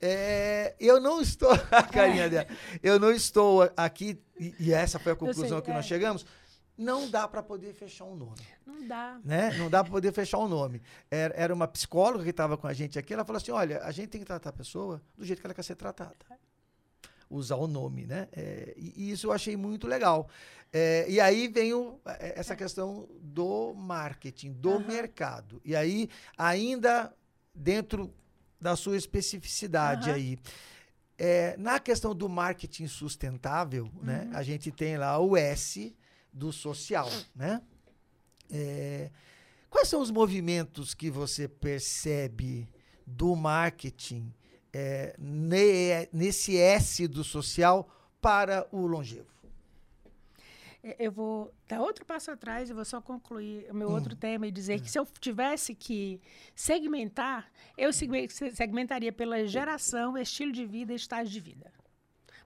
É, 0.00 0.76
eu 0.78 1.00
não 1.00 1.20
estou, 1.20 1.50
a 1.70 1.82
carinha 1.82 2.30
dela, 2.30 2.46
eu 2.82 2.98
não 2.98 3.10
estou 3.10 3.70
aqui, 3.76 4.18
e, 4.38 4.54
e 4.60 4.72
essa 4.72 4.98
foi 4.98 5.12
a 5.12 5.16
conclusão 5.16 5.58
sei, 5.58 5.60
que 5.60 5.70
é. 5.70 5.74
nós 5.74 5.84
chegamos, 5.84 6.24
não 6.78 7.10
dá 7.10 7.26
para 7.26 7.42
poder 7.42 7.74
fechar 7.74 8.04
um 8.04 8.14
nome. 8.14 8.40
Não 8.64 8.86
dá. 8.86 9.20
Né? 9.24 9.50
Não 9.58 9.68
dá 9.68 9.82
para 9.82 9.90
poder 9.90 10.12
fechar 10.12 10.38
um 10.38 10.46
nome. 10.46 10.80
Era, 11.10 11.34
era 11.34 11.52
uma 11.52 11.66
psicóloga 11.66 12.22
que 12.22 12.30
estava 12.30 12.56
com 12.56 12.68
a 12.68 12.72
gente 12.72 12.96
aqui, 12.98 13.12
ela 13.12 13.24
falou 13.24 13.38
assim: 13.38 13.50
olha, 13.50 13.82
a 13.82 13.90
gente 13.90 14.10
tem 14.10 14.20
que 14.20 14.26
tratar 14.26 14.50
a 14.50 14.52
pessoa 14.52 15.02
do 15.16 15.24
jeito 15.24 15.40
que 15.40 15.46
ela 15.46 15.54
quer 15.54 15.64
ser 15.64 15.74
tratada. 15.74 16.14
Usar 17.28 17.56
o 17.56 17.66
nome, 17.66 18.06
né? 18.06 18.28
É, 18.32 18.72
e, 18.76 18.94
e, 18.96 19.10
isso 19.10 19.26
eu 19.26 19.32
achei 19.32 19.56
muito 19.56 19.86
legal. 19.88 20.28
É, 20.72 21.04
e 21.08 21.20
aí 21.20 21.48
vem 21.48 21.74
o, 21.74 22.00
essa 22.04 22.54
questão 22.54 23.08
do 23.20 23.74
marketing, 23.74 24.52
do 24.52 24.70
uhum. 24.70 24.86
mercado. 24.86 25.60
E 25.64 25.74
aí, 25.74 26.08
ainda 26.38 27.12
dentro 27.54 28.14
da 28.60 28.76
sua 28.76 28.96
especificidade 28.96 30.08
uhum. 30.08 30.14
aí. 30.14 30.38
É, 31.20 31.56
na 31.58 31.80
questão 31.80 32.14
do 32.14 32.28
marketing 32.28 32.86
sustentável, 32.86 33.90
uhum. 33.96 34.04
né? 34.04 34.30
A 34.32 34.42
gente 34.44 34.70
tem 34.70 34.96
lá 34.96 35.18
o 35.18 35.36
S, 35.36 35.94
do 36.32 36.52
social, 36.52 37.08
né? 37.34 37.62
É, 38.50 39.10
quais 39.68 39.88
são 39.88 40.00
os 40.00 40.10
movimentos 40.10 40.94
que 40.94 41.10
você 41.10 41.46
percebe 41.48 42.68
do 43.06 43.34
marketing 43.34 44.32
é, 44.72 45.14
ne, 45.18 46.08
nesse 46.12 46.56
S 46.56 47.06
do 47.06 47.24
social 47.24 47.88
para 48.20 48.66
o 48.72 48.86
longevo? 48.86 49.38
Eu 50.98 51.10
vou 51.10 51.52
dar 51.66 51.80
outro 51.80 52.06
passo 52.06 52.30
atrás 52.30 52.70
e 52.70 52.72
vou 52.72 52.84
só 52.84 53.00
concluir 53.00 53.66
o 53.70 53.74
meu 53.74 53.88
hum. 53.88 53.94
outro 53.94 54.14
tema 54.14 54.46
e 54.46 54.50
dizer 54.50 54.78
hum. 54.78 54.82
que 54.82 54.90
se 54.90 54.98
eu 54.98 55.06
tivesse 55.20 55.74
que 55.74 56.20
segmentar, 56.54 57.50
eu 57.76 57.90
segmentaria 57.92 59.12
pela 59.12 59.44
geração, 59.46 60.16
estilo 60.16 60.52
de 60.52 60.64
vida 60.64 60.92
e 60.92 60.96
estágio 60.96 61.32
de 61.32 61.40
vida. 61.40 61.77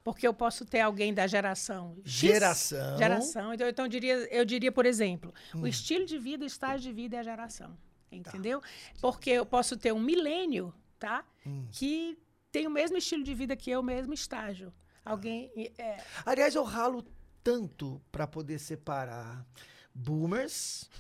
Porque 0.05 0.27
eu 0.27 0.35
posso 0.35 0.65
ter 0.65 0.81
alguém 0.81 1.15
da 1.15 1.27
geração 1.27 1.97
X, 2.05 2.31
Geração. 2.33 2.99
Geração. 2.99 3.55
Então, 3.55 3.69
então 3.69 3.85
eu, 3.85 3.89
diria, 3.89 4.15
eu 4.35 4.45
diria, 4.45 4.73
por 4.73 4.85
exemplo, 4.85 5.33
hum. 5.55 5.63
o 5.63 5.67
estilo 5.67 6.05
de 6.05 6.19
vida, 6.19 6.45
o 6.45 6.47
estágio 6.47 6.91
de 6.91 6.93
vida 6.93 7.17
é 7.17 7.21
a 7.21 7.23
geração. 7.23 7.77
Entendeu? 8.11 8.61
Tá. 8.61 8.69
Porque 9.01 9.31
eu 9.31 9.47
posso 9.47 9.77
ter 9.77 9.93
um 9.93 10.01
milênio, 10.01 10.75
tá? 10.99 11.25
Hum. 11.47 11.67
Que 11.73 12.19
tem 12.51 12.67
o 12.67 12.71
mesmo 12.71 12.99
estilo 12.99 13.25
de 13.25 13.33
vida 13.33 13.57
que 13.57 13.71
eu, 13.71 13.81
o 13.81 13.83
mesmo 13.83 14.13
estágio. 14.13 14.73
Alguém. 15.05 15.51
É... 15.79 15.97
Aliás, 16.25 16.55
eu 16.55 16.63
ralo 16.63 17.05
tanto 17.43 18.01
para 18.13 18.27
poder 18.27 18.59
separar. 18.59 19.47
boomers, 19.95 20.91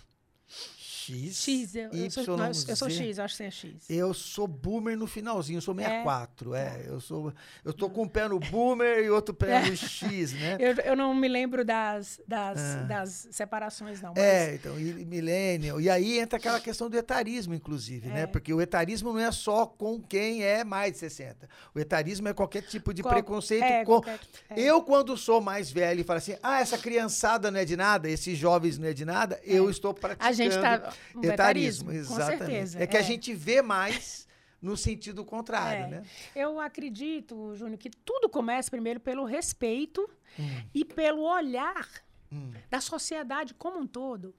X, 1.07 1.37
X, 1.43 1.75
eu, 1.75 1.91
eu, 1.93 2.11
sou, 2.11 2.23
Y, 2.23 2.37
nós- 2.37 2.69
eu 2.69 2.77
sou. 2.77 2.91
X, 2.91 3.19
eu 3.19 3.25
acho 3.25 3.35
que 3.35 3.39
você 3.39 3.45
é 3.45 3.51
X. 3.51 3.91
Eu 3.91 4.15
sou 4.15 4.47
boomer 4.47 4.97
no 4.97 5.07
finalzinho, 5.07 5.59
eu 5.59 5.61
sou 5.63 5.75
64. 5.75 6.55
É, 6.55 6.85
eu 6.87 7.01
sou. 7.01 7.33
Eu 7.65 7.73
tô 7.73 7.89
com 7.91 8.03
um 8.03 8.09
pé 8.09 8.29
no 8.29 8.39
boomer 8.39 9.05
e 9.05 9.11
outro 9.11 9.35
pé 9.35 9.63
no 9.69 9.75
X, 9.77 10.33
né? 10.33 10.57
Eu, 10.61 10.75
eu 10.85 10.97
não 10.97 11.15
me 11.15 11.29
lembro 11.29 11.65
das, 11.65 12.21
das, 12.27 12.59
Ah. 12.59 12.83
das 12.85 13.29
separações, 13.31 14.01
não. 14.01 14.11
Mas 14.11 14.19
É, 14.25 14.55
então, 14.55 14.79
e 14.79 15.05
millennial. 15.05 15.81
E 15.81 15.89
aí 15.91 16.19
entra 16.19 16.39
aquela 16.39 16.61
questão 16.61 16.89
do 16.89 16.97
etarismo, 16.97 17.55
inclusive, 17.55 18.09
né? 18.09 18.23
É. 18.23 18.27
Porque 18.27 18.53
o 18.53 18.61
etarismo 18.61 19.13
não 19.13 19.21
é 19.21 19.33
só 19.33 19.67
com 19.67 20.01
quem 20.01 20.43
é 20.45 20.65
mais 20.65 20.93
de 20.93 20.99
60. 20.99 21.49
O 21.75 21.79
etarismo 21.81 22.29
é 22.29 22.33
qualquer 22.33 22.63
tipo 22.63 22.93
de 22.95 23.03
Qual- 23.03 23.15
preconceito 23.15 23.63
é, 23.65 23.85
com. 23.85 23.93
qualquer- 24.01 24.21
é. 24.51 24.61
Eu, 24.61 24.83
quando 24.83 25.17
sou 25.17 25.41
mais 25.41 25.71
velho 25.71 26.01
e 26.01 26.05
falo 26.05 26.19
assim, 26.19 26.37
ah, 26.43 26.61
essa 26.61 26.79
criançada 26.79 27.51
não 27.51 27.59
é 27.61 27.65
de 27.65 27.77
nada, 27.77 28.09
esses 28.09 28.37
jovens 28.39 28.79
não 28.79 28.89
é 28.89 28.93
de 28.93 29.05
nada, 29.05 29.41
eu 29.45 29.71
estou 29.71 29.93
praticando 29.95 30.29
A 30.29 30.33
gente 30.33 30.55
está. 30.55 30.92
Um 31.15 31.23
etarismo. 31.25 31.87
com 31.91 31.97
Exatamente. 31.97 32.39
certeza. 32.39 32.83
É 32.83 32.87
que 32.87 32.97
a 32.97 33.03
gente 33.03 33.35
vê 33.35 33.61
mais 33.63 34.27
no 34.61 34.77
sentido 34.77 35.25
contrário, 35.25 35.85
É. 35.85 35.89
né? 35.89 36.03
Eu 36.35 36.61
acredito, 36.61 37.55
Júnior, 37.57 37.79
que 37.79 37.91
tudo 37.91 38.29
começa 38.29 38.71
primeiro 38.71 39.01
pelo 39.01 39.25
respeito 39.25 40.09
Hum, 40.39 40.63
e 40.75 40.85
pelo 40.85 41.23
olhar 41.23 41.89
hum, 42.33 42.53
da 42.71 42.81
sociedade 42.81 43.53
como 43.55 43.79
um 43.81 43.87
todo. 43.87 44.35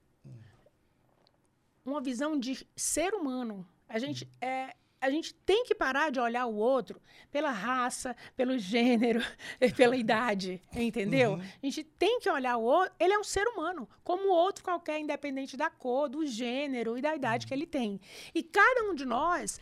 Uma 1.84 2.00
visão 2.00 2.38
de 2.38 2.66
ser 2.74 3.12
humano. 3.14 3.66
A 3.86 3.98
gente, 3.98 4.26
é, 4.40 4.74
a 5.04 5.10
gente 5.10 5.34
tem 5.34 5.64
que 5.64 5.74
parar 5.74 6.10
de 6.10 6.18
olhar 6.18 6.46
o 6.46 6.54
outro 6.54 6.98
pela 7.30 7.50
raça, 7.50 8.16
pelo 8.34 8.58
gênero, 8.58 9.20
e 9.60 9.70
pela 9.70 9.94
idade, 9.94 10.62
entendeu? 10.74 11.32
Uhum. 11.32 11.40
A 11.40 11.66
gente 11.66 11.84
tem 11.84 12.18
que 12.20 12.30
olhar 12.30 12.56
o 12.56 12.62
outro. 12.62 12.94
Ele 12.98 13.12
é 13.12 13.18
um 13.18 13.24
ser 13.24 13.46
humano, 13.48 13.86
como 14.02 14.32
outro 14.32 14.64
qualquer, 14.64 14.98
independente 14.98 15.58
da 15.58 15.68
cor, 15.68 16.08
do 16.08 16.24
gênero 16.24 16.96
e 16.96 17.02
da 17.02 17.14
idade 17.14 17.46
que 17.46 17.52
ele 17.52 17.66
tem. 17.66 18.00
E 18.34 18.42
cada 18.42 18.84
um 18.84 18.94
de 18.94 19.04
nós 19.04 19.60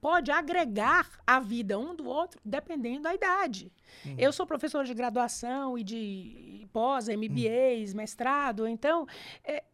pode 0.00 0.30
agregar 0.30 1.20
a 1.26 1.38
vida 1.38 1.78
um 1.78 1.94
do 1.94 2.06
outro 2.06 2.40
dependendo 2.42 3.02
da 3.02 3.14
idade. 3.14 3.70
Eu 4.16 4.32
sou 4.32 4.46
professora 4.46 4.86
de 4.86 4.94
graduação 4.94 5.76
e 5.76 5.82
de 5.84 6.66
pós, 6.72 7.08
MBAs, 7.08 7.92
mestrado, 7.92 8.66
então 8.66 9.06
é, 9.44 9.64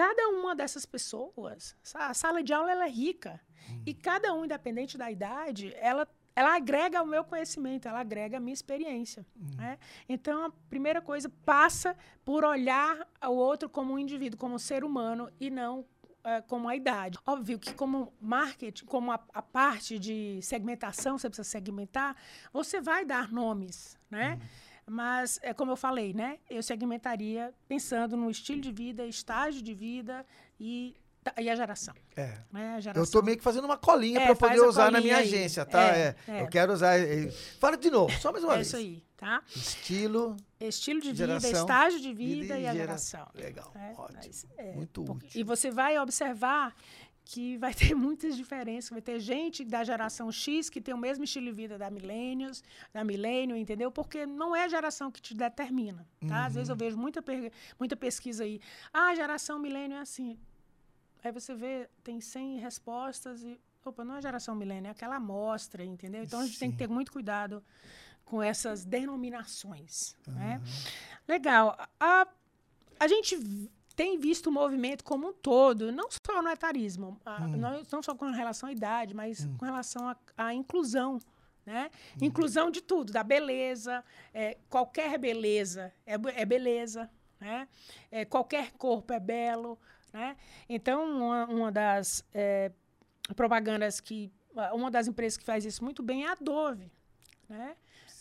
cada 0.00 0.28
uma 0.30 0.56
dessas 0.56 0.86
pessoas, 0.86 1.76
a 1.94 2.14
sala 2.14 2.42
de 2.42 2.54
aula 2.54 2.72
ela 2.72 2.86
é 2.86 2.90
rica 2.90 3.38
e 3.84 3.92
cada 3.92 4.32
um, 4.32 4.46
independente 4.46 4.96
da 4.96 5.10
idade, 5.10 5.74
ela 5.78 6.08
ela 6.34 6.56
agrega 6.56 7.02
o 7.02 7.06
meu 7.06 7.22
conhecimento, 7.22 7.86
ela 7.86 8.00
agrega 8.00 8.38
a 8.38 8.40
minha 8.40 8.54
experiência. 8.54 9.26
né? 9.56 9.78
Então, 10.08 10.46
a 10.46 10.50
primeira 10.70 11.02
coisa 11.02 11.28
passa 11.44 11.94
por 12.24 12.44
olhar 12.44 13.06
o 13.22 13.32
outro 13.32 13.68
como 13.68 13.92
um 13.92 13.98
indivíduo, 13.98 14.38
como 14.38 14.54
um 14.54 14.58
ser 14.58 14.84
humano 14.84 15.30
e 15.38 15.50
não 15.50 15.84
eh, 16.24 16.40
como 16.42 16.66
a 16.68 16.74
idade. 16.74 17.18
Óbvio 17.26 17.58
que 17.58 17.74
como 17.74 18.14
marketing, 18.20 18.86
como 18.86 19.12
a, 19.12 19.20
a 19.34 19.42
parte 19.42 19.98
de 19.98 20.40
segmentação, 20.40 21.18
você 21.18 21.28
precisa 21.28 21.48
segmentar, 21.48 22.16
você 22.52 22.80
vai 22.80 23.04
dar 23.04 23.30
nomes, 23.30 23.98
né? 24.08 24.38
Mas, 24.92 25.38
é 25.42 25.54
como 25.54 25.70
eu 25.70 25.76
falei, 25.76 26.12
né? 26.12 26.38
Eu 26.50 26.62
segmentaria 26.64 27.54
pensando 27.68 28.16
no 28.16 28.28
estilo 28.28 28.60
de 28.60 28.72
vida, 28.72 29.06
estágio 29.06 29.62
de 29.62 29.72
vida 29.72 30.26
e, 30.58 30.96
e 31.38 31.48
a 31.48 31.54
geração. 31.54 31.94
É. 32.16 32.38
Né? 32.50 32.74
A 32.74 32.80
geração. 32.80 33.04
Eu 33.04 33.08
tô 33.10 33.22
meio 33.22 33.36
que 33.38 33.42
fazendo 33.44 33.66
uma 33.66 33.76
colinha 33.76 34.18
É, 34.20 34.26
para 34.26 34.34
poder 34.34 34.60
usar 34.62 34.90
na 34.90 35.00
minha 35.00 35.18
aí. 35.18 35.22
agência, 35.28 35.64
tá? 35.64 35.80
É, 35.96 36.16
É, 36.26 36.38
é. 36.38 36.42
Eu 36.42 36.48
quero 36.48 36.72
usar. 36.72 36.98
é, 36.98 37.30
Fala 37.60 37.76
de 37.76 37.88
novo, 37.88 38.12
só 38.20 38.32
mais 38.32 38.42
uma 38.42 38.54
É 38.54 38.56
vez. 38.56 38.66
isso 38.66 38.76
aí, 38.76 39.00
tá? 39.16 39.42
Estilo, 39.54 40.36
Estilo 40.58 41.00
de 41.00 41.14
Geração, 41.14 41.48
vida, 41.50 41.58
estágio 41.60 42.00
de 42.00 42.12
vida 42.12 42.42
vida 42.42 42.58
e 42.58 42.62
e 42.62 42.66
a 42.66 42.72
geração. 42.74 43.28
geração. 43.32 43.40
Legal, 43.48 43.72
É, 43.76 43.92
ótimo. 43.96 44.18
mas, 44.24 44.46
é, 44.58 44.72
Muito 44.72 45.02
útil. 45.02 45.30
E 45.40 45.44
você 45.44 45.70
vai 45.70 45.96
observar 46.00 46.74
que 47.32 47.56
vai 47.58 47.72
ter 47.80 47.94
muitas 47.94 48.36
diferenças. 48.36 48.90
Vai 48.90 49.00
ter 49.00 49.20
gente 49.20 49.64
da 49.64 49.84
geração 49.84 50.30
X 50.32 50.68
que 50.68 50.80
tem 50.80 50.92
o 50.92 50.98
mesmo 50.98 51.22
estilo 51.24 51.46
de 51.46 51.52
vida 51.52 51.78
da 51.78 51.88
Millennials, 51.90 52.62
da 52.92 53.04
Millennium, 53.04 53.56
entendeu? 53.56 53.90
Porque 53.90 54.26
não 54.26 54.54
é 54.54 54.64
a 54.64 54.68
geração 54.68 55.10
que 55.12 55.20
te 55.22 55.32
determina, 55.34 56.06
tá? 56.26 56.46
Às 56.46 56.54
vezes 56.54 56.68
eu 56.68 56.74
Uhum. 56.74 56.78
vejo 56.78 56.96
muita, 56.98 57.22
muita 57.78 57.96
pesquisa 57.96 58.42
aí. 58.44 58.60
Ah, 58.92 59.10
a 59.10 59.14
geração 59.14 59.58
Millennium 59.60 59.98
é 59.98 60.00
assim. 60.00 60.38
Aí 61.22 61.30
você 61.30 61.54
vê, 61.54 61.88
tem 62.02 62.20
100 62.20 62.58
respostas 62.58 63.42
e... 63.44 63.60
Opa, 63.84 64.04
não 64.04 64.14
é 64.16 64.18
a 64.18 64.20
geração 64.20 64.54
Millennium, 64.54 64.88
é 64.88 64.90
aquela 64.90 65.16
amostra, 65.16 65.84
entendeu? 65.84 66.22
Então 66.22 66.40
a 66.40 66.44
gente 66.46 66.58
tem 66.58 66.70
que 66.70 66.76
ter 66.76 66.88
muito 66.88 67.12
cuidado 67.12 67.62
com 68.24 68.42
essas 68.42 68.84
denominações, 68.84 70.16
né? 70.26 70.60
Legal. 71.26 71.76
A, 71.98 72.26
a 72.98 73.08
gente 73.08 73.36
tem 74.00 74.18
visto 74.18 74.46
o 74.46 74.52
movimento 74.52 75.04
como 75.04 75.28
um 75.28 75.32
todo, 75.34 75.92
não 75.92 76.08
só 76.10 76.40
no 76.40 76.48
etarismo, 76.48 77.20
a- 77.22 77.42
Hum. 77.42 77.56
não, 77.58 77.82
não 77.92 78.02
só 78.02 78.14
com 78.14 78.30
relação 78.30 78.70
à 78.70 78.72
idade, 78.72 79.12
mas 79.14 79.44
Hum. 79.44 79.56
com 79.58 79.64
relação 79.66 80.08
à- 80.38 80.54
inclusão. 80.54 81.18
Né? 81.66 81.90
Inclusão 82.20 82.70
de 82.70 82.80
tudo, 82.80 83.12
da 83.12 83.22
beleza, 83.22 84.02
é, 84.32 84.56
qualquer 84.70 85.18
beleza 85.18 85.92
é, 86.06 86.14
é 86.40 86.44
beleza, 86.46 87.10
né? 87.38 87.68
É, 88.10 88.24
qualquer 88.24 88.72
corpo 88.72 89.12
é 89.12 89.20
belo. 89.20 89.78
Né? 90.10 90.34
Então, 90.66 91.04
uma, 91.18 91.44
uma 91.44 91.70
das 91.70 92.24
é, 92.32 92.72
propagandas 93.36 94.00
que. 94.00 94.32
Uma 94.72 94.90
das 94.90 95.06
empresas 95.08 95.36
que 95.36 95.44
faz 95.44 95.64
isso 95.66 95.84
muito 95.84 96.02
bem 96.02 96.24
é 96.24 96.30
a 96.30 96.34
Dove. 96.40 96.90
Né? 97.48 97.76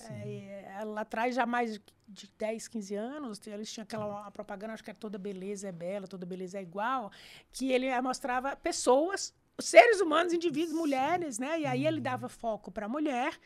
É, 0.09 0.75
ela 0.79 1.01
atrás 1.01 1.35
já 1.35 1.45
mais 1.45 1.79
de 2.07 2.27
10, 2.37 2.67
15 2.67 2.95
anos, 2.95 3.39
eles 3.45 3.71
tinham 3.71 3.83
aquela 3.83 4.29
propaganda, 4.31 4.73
acho 4.73 4.83
que 4.83 4.89
era 4.89 4.97
toda 4.99 5.17
beleza 5.17 5.67
é 5.67 5.71
bela, 5.71 6.07
toda 6.07 6.25
beleza 6.25 6.57
é 6.57 6.61
igual, 6.61 7.11
que 7.51 7.71
ele 7.71 7.89
mostrava 8.01 8.55
pessoas, 8.55 9.33
seres 9.59 10.01
humanos, 10.01 10.33
indivíduos, 10.33 10.73
mulheres, 10.73 11.37
né? 11.37 11.59
E 11.59 11.65
aí 11.65 11.85
ele 11.85 11.99
dava 11.99 12.27
foco 12.27 12.71
para 12.71 12.87
a 12.87 12.89
mulher, 12.89 13.37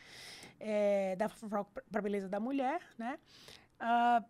eh, 0.58 1.14
dava 1.16 1.34
foco 1.34 1.70
para 1.90 1.98
a 1.98 2.02
beleza 2.02 2.28
da 2.28 2.40
mulher, 2.40 2.80
né? 2.96 3.18
Ah, 3.78 4.22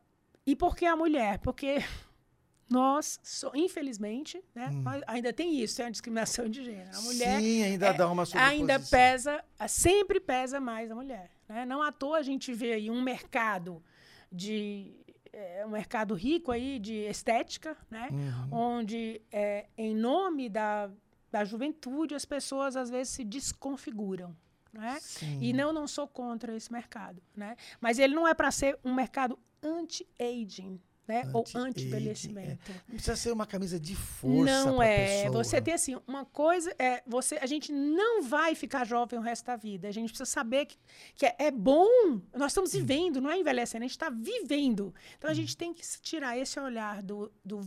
e 0.47 0.57
por 0.57 0.75
que 0.75 0.85
a 0.85 0.97
mulher? 0.97 1.39
Porque 1.39 1.77
nós, 2.69 3.21
so- 3.23 3.53
infelizmente, 3.55 4.43
né? 4.55 4.71
nós- 4.83 5.03
ainda 5.07 5.33
tem 5.33 5.61
isso, 5.61 5.77
tem 5.77 5.87
a 5.87 5.91
discriminação 5.91 6.49
de 6.49 6.65
gênero. 6.65 6.97
A 6.97 7.01
mulher 7.03 7.41
Sim, 7.41 7.63
ainda 7.63 7.87
é, 7.87 7.93
dá 7.93 8.11
uma 8.11 8.25
ainda 8.35 8.81
pesa, 8.81 9.45
sempre 9.69 10.19
pesa 10.19 10.61
mais 10.61 10.91
a 10.91 10.95
mulher. 10.95 11.31
Né? 11.49 11.65
Não 11.65 11.83
à 11.83 11.93
toa 11.93 12.19
a 12.19 12.23
gente 12.23 12.53
vê 12.53 12.73
aí 12.73 12.91
um 12.91 13.03
mercado 13.03 13.83
de 14.31 14.93
é, 15.33 15.65
um 15.67 15.71
mercado 15.71 16.15
rico 16.15 16.53
aí 16.53 16.79
de 16.79 16.95
estética, 16.95 17.77
né? 17.91 18.09
Uhum. 18.11 18.59
Onde 18.79 19.21
é, 19.33 19.67
em 19.77 19.95
nome 19.95 20.49
da, 20.49 20.91
da 21.31 21.45
juventude 21.45 22.15
as 22.15 22.25
pessoas 22.25 22.77
às 22.77 22.91
vezes 22.91 23.15
se 23.15 23.25
desconfiguram. 23.25 24.37
Né? 24.73 24.99
Sim. 25.01 25.39
E 25.41 25.53
não, 25.53 25.73
não 25.73 25.87
sou 25.87 26.09
contra 26.09 26.57
esse 26.57 26.73
mercado, 26.73 27.23
né? 27.37 27.57
Mas 27.81 27.99
ele 27.99 28.15
não 28.15 28.27
é 28.27 28.35
para 28.35 28.51
ser 28.51 28.79
um 28.85 28.93
mercado 28.93 29.39
anti-aging, 29.63 30.81
né? 31.07 31.29
Ou 31.33 31.41
Anti-aging, 31.43 31.59
é. 31.59 31.69
anti-envelhecimento. 31.69 32.73
Não 32.89 32.95
precisa 32.95 33.17
ser 33.17 33.33
uma 33.33 33.47
camisa 33.47 33.79
de 33.79 33.95
força 33.95 34.65
Não 34.65 34.83
é. 34.83 35.25
pessoa. 35.25 35.45
Você 35.45 35.61
tem 35.61 35.75
assim, 35.75 35.97
uma 36.07 36.25
coisa 36.25 36.75
é 36.79 37.03
você, 37.07 37.37
a 37.37 37.47
gente 37.47 37.73
não 37.73 38.23
vai 38.23 38.55
ficar 38.55 38.85
jovem 38.85 39.19
o 39.19 39.23
resto 39.23 39.47
da 39.47 39.57
vida. 39.57 39.89
A 39.89 39.93
gente 39.93 40.09
precisa 40.09 40.25
saber 40.25 40.67
que, 40.67 40.77
que 41.15 41.27
é, 41.27 41.35
é 41.39 41.51
bom. 41.51 42.21
Nós 42.35 42.53
estamos 42.53 42.73
vivendo, 42.73 43.21
não 43.21 43.31
é 43.31 43.39
envelhecendo, 43.39 43.85
a 43.85 43.87
gente 43.87 43.97
está 43.97 44.11
vivendo. 44.11 44.95
Então 45.19 45.31
a 45.31 45.35
gente 45.35 45.57
tem 45.57 45.73
que 45.73 45.83
tirar 46.01 46.39
esse 46.39 46.59
olhar 46.59 47.03
do 47.03 47.31
do 47.45 47.65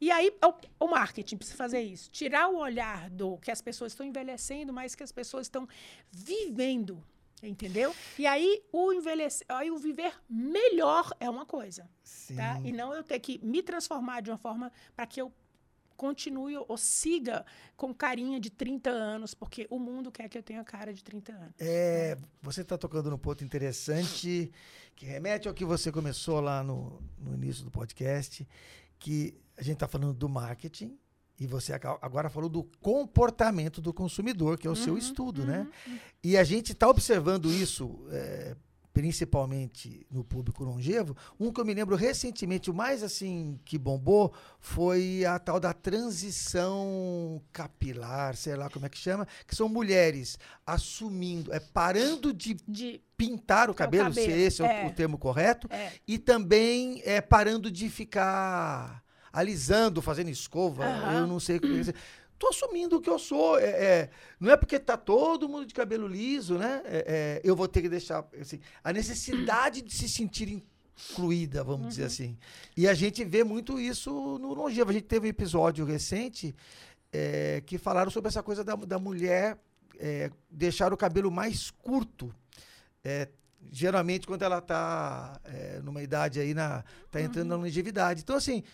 e 0.00 0.10
aí 0.10 0.32
é 0.40 0.46
o, 0.46 0.54
o 0.80 0.88
marketing 0.88 1.36
precisa 1.36 1.56
fazer 1.56 1.80
isso, 1.80 2.10
tirar 2.10 2.48
o 2.48 2.56
olhar 2.56 3.08
do 3.10 3.38
que 3.38 3.50
as 3.50 3.60
pessoas 3.60 3.92
estão 3.92 4.04
envelhecendo, 4.04 4.72
mas 4.72 4.94
que 4.94 5.02
as 5.02 5.12
pessoas 5.12 5.46
estão 5.46 5.68
vivendo. 6.10 7.02
Entendeu? 7.42 7.94
E 8.18 8.26
aí 8.26 8.62
o 8.72 8.92
envelhecer, 8.92 9.46
aí 9.48 9.70
o 9.70 9.78
viver 9.78 10.12
melhor 10.28 11.10
é 11.18 11.28
uma 11.28 11.46
coisa 11.46 11.88
Sim. 12.02 12.36
tá? 12.36 12.60
E 12.62 12.72
não 12.72 12.92
eu 12.94 13.02
ter 13.02 13.18
que 13.18 13.38
me 13.42 13.62
transformar 13.62 14.20
de 14.20 14.30
uma 14.30 14.36
forma 14.36 14.70
para 14.94 15.06
que 15.06 15.20
eu 15.20 15.32
continue 15.96 16.56
ou 16.56 16.78
siga 16.78 17.44
com 17.76 17.94
carinha 17.94 18.40
de 18.40 18.48
30 18.48 18.88
anos, 18.88 19.34
porque 19.34 19.66
o 19.68 19.78
mundo 19.78 20.10
quer 20.10 20.30
que 20.30 20.38
eu 20.38 20.42
tenha 20.42 20.64
cara 20.64 20.94
de 20.94 21.04
30 21.04 21.32
anos. 21.32 21.54
É, 21.58 22.16
você 22.40 22.62
está 22.62 22.78
tocando 22.78 23.10
num 23.10 23.18
ponto 23.18 23.44
interessante 23.44 24.50
que 24.96 25.04
remete 25.04 25.46
ao 25.46 25.52
que 25.52 25.64
você 25.64 25.92
começou 25.92 26.40
lá 26.40 26.62
no, 26.62 27.02
no 27.18 27.34
início 27.34 27.64
do 27.64 27.70
podcast, 27.70 28.48
que 28.98 29.38
a 29.58 29.62
gente 29.62 29.74
está 29.74 29.86
falando 29.86 30.14
do 30.14 30.26
marketing 30.26 30.98
e 31.40 31.46
você 31.46 31.72
agora 31.72 32.28
falou 32.28 32.48
do 32.50 32.62
comportamento 32.80 33.80
do 33.80 33.92
consumidor, 33.94 34.58
que 34.58 34.66
é 34.68 34.70
o 34.70 34.76
seu 34.76 34.96
estudo, 34.98 35.44
né? 35.44 35.66
E 36.22 36.36
a 36.36 36.44
gente 36.44 36.72
está 36.72 36.86
observando 36.86 37.50
isso, 37.50 37.98
é, 38.10 38.54
principalmente 38.92 40.06
no 40.10 40.22
público 40.22 40.62
longevo. 40.64 41.16
Um 41.38 41.50
que 41.50 41.58
eu 41.60 41.64
me 41.64 41.72
lembro 41.72 41.96
recentemente, 41.96 42.70
o 42.70 42.74
mais 42.74 43.02
assim 43.02 43.58
que 43.64 43.78
bombou, 43.78 44.32
foi 44.58 45.24
a 45.24 45.38
tal 45.38 45.58
da 45.58 45.72
transição 45.72 47.40
capilar, 47.52 48.36
sei 48.36 48.56
lá 48.56 48.68
como 48.68 48.86
é 48.86 48.88
que 48.88 48.98
chama, 48.98 49.26
que 49.46 49.54
são 49.56 49.68
mulheres 49.68 50.38
assumindo, 50.66 51.52
é 51.52 51.60
parando 51.60 52.32
de 52.32 52.54
De, 52.68 53.00
pintar 53.16 53.68
o 53.68 53.70
É 53.70 53.72
o 53.72 53.74
cabelo, 53.74 54.12
se 54.14 54.20
cabelo, 54.22 54.40
esse 54.40 54.62
é, 54.62 54.64
o- 54.64 54.68
é. 54.68 54.86
o 54.86 54.92
termo 54.92 55.18
correto, 55.18 55.68
é, 55.70 55.92
e 56.06 56.18
também 56.18 57.00
é 57.04 57.20
parando 57.20 57.70
de 57.70 57.88
ficar 57.88 59.02
alisando, 59.32 60.02
fazendo 60.02 60.30
escova, 60.30 60.84
Aham. 60.84 61.20
eu 61.20 61.26
não 61.26 61.40
sei 61.40 61.56
o 61.56 61.60
que 61.60 61.68
dizer. 61.68 61.94
Tô 62.38 62.48
assumindo 62.48 62.96
o 62.96 63.00
que 63.02 63.10
eu 63.10 63.18
sou. 63.18 63.58
É, 63.58 63.68
é, 63.68 64.10
não 64.40 64.50
é 64.50 64.56
porque 64.56 64.78
tá 64.78 64.96
todo 64.96 65.46
mundo 65.46 65.66
de 65.66 65.74
cabelo 65.74 66.08
liso, 66.08 66.56
né? 66.56 66.80
É, 66.86 67.04
é, 67.06 67.40
eu 67.44 67.54
vou 67.54 67.68
ter 67.68 67.82
que 67.82 67.88
deixar. 67.88 68.26
Assim, 68.40 68.60
a 68.82 68.94
necessidade 68.94 69.82
de 69.82 69.92
se 69.92 70.08
sentir 70.08 70.48
incluída, 70.48 71.62
vamos 71.62 71.88
dizer 71.88 72.04
assim. 72.04 72.38
E 72.74 72.88
a 72.88 72.94
gente 72.94 73.22
vê 73.24 73.44
muito 73.44 73.78
isso 73.78 74.10
no 74.38 74.54
longevo. 74.54 74.88
A 74.88 74.92
gente 74.94 75.04
teve 75.04 75.26
um 75.26 75.30
episódio 75.30 75.84
recente 75.84 76.54
é, 77.12 77.62
que 77.66 77.76
falaram 77.76 78.10
sobre 78.10 78.28
essa 78.28 78.42
coisa 78.42 78.64
da, 78.64 78.74
da 78.74 78.98
mulher 78.98 79.58
é, 79.98 80.30
deixar 80.50 80.94
o 80.94 80.96
cabelo 80.96 81.30
mais 81.30 81.70
curto. 81.70 82.34
É, 83.04 83.28
geralmente 83.70 84.26
quando 84.26 84.42
ela 84.42 84.58
está 84.58 85.38
numa 85.84 86.02
idade 86.02 86.40
aí, 86.40 86.54
na, 86.54 86.82
tá 87.10 87.20
entrando 87.20 87.48
na 87.48 87.56
longevidade. 87.56 88.22
Então, 88.22 88.36
assim, 88.36 88.64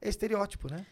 é 0.00 0.08
estereótipo, 0.08 0.70
né? 0.70 0.84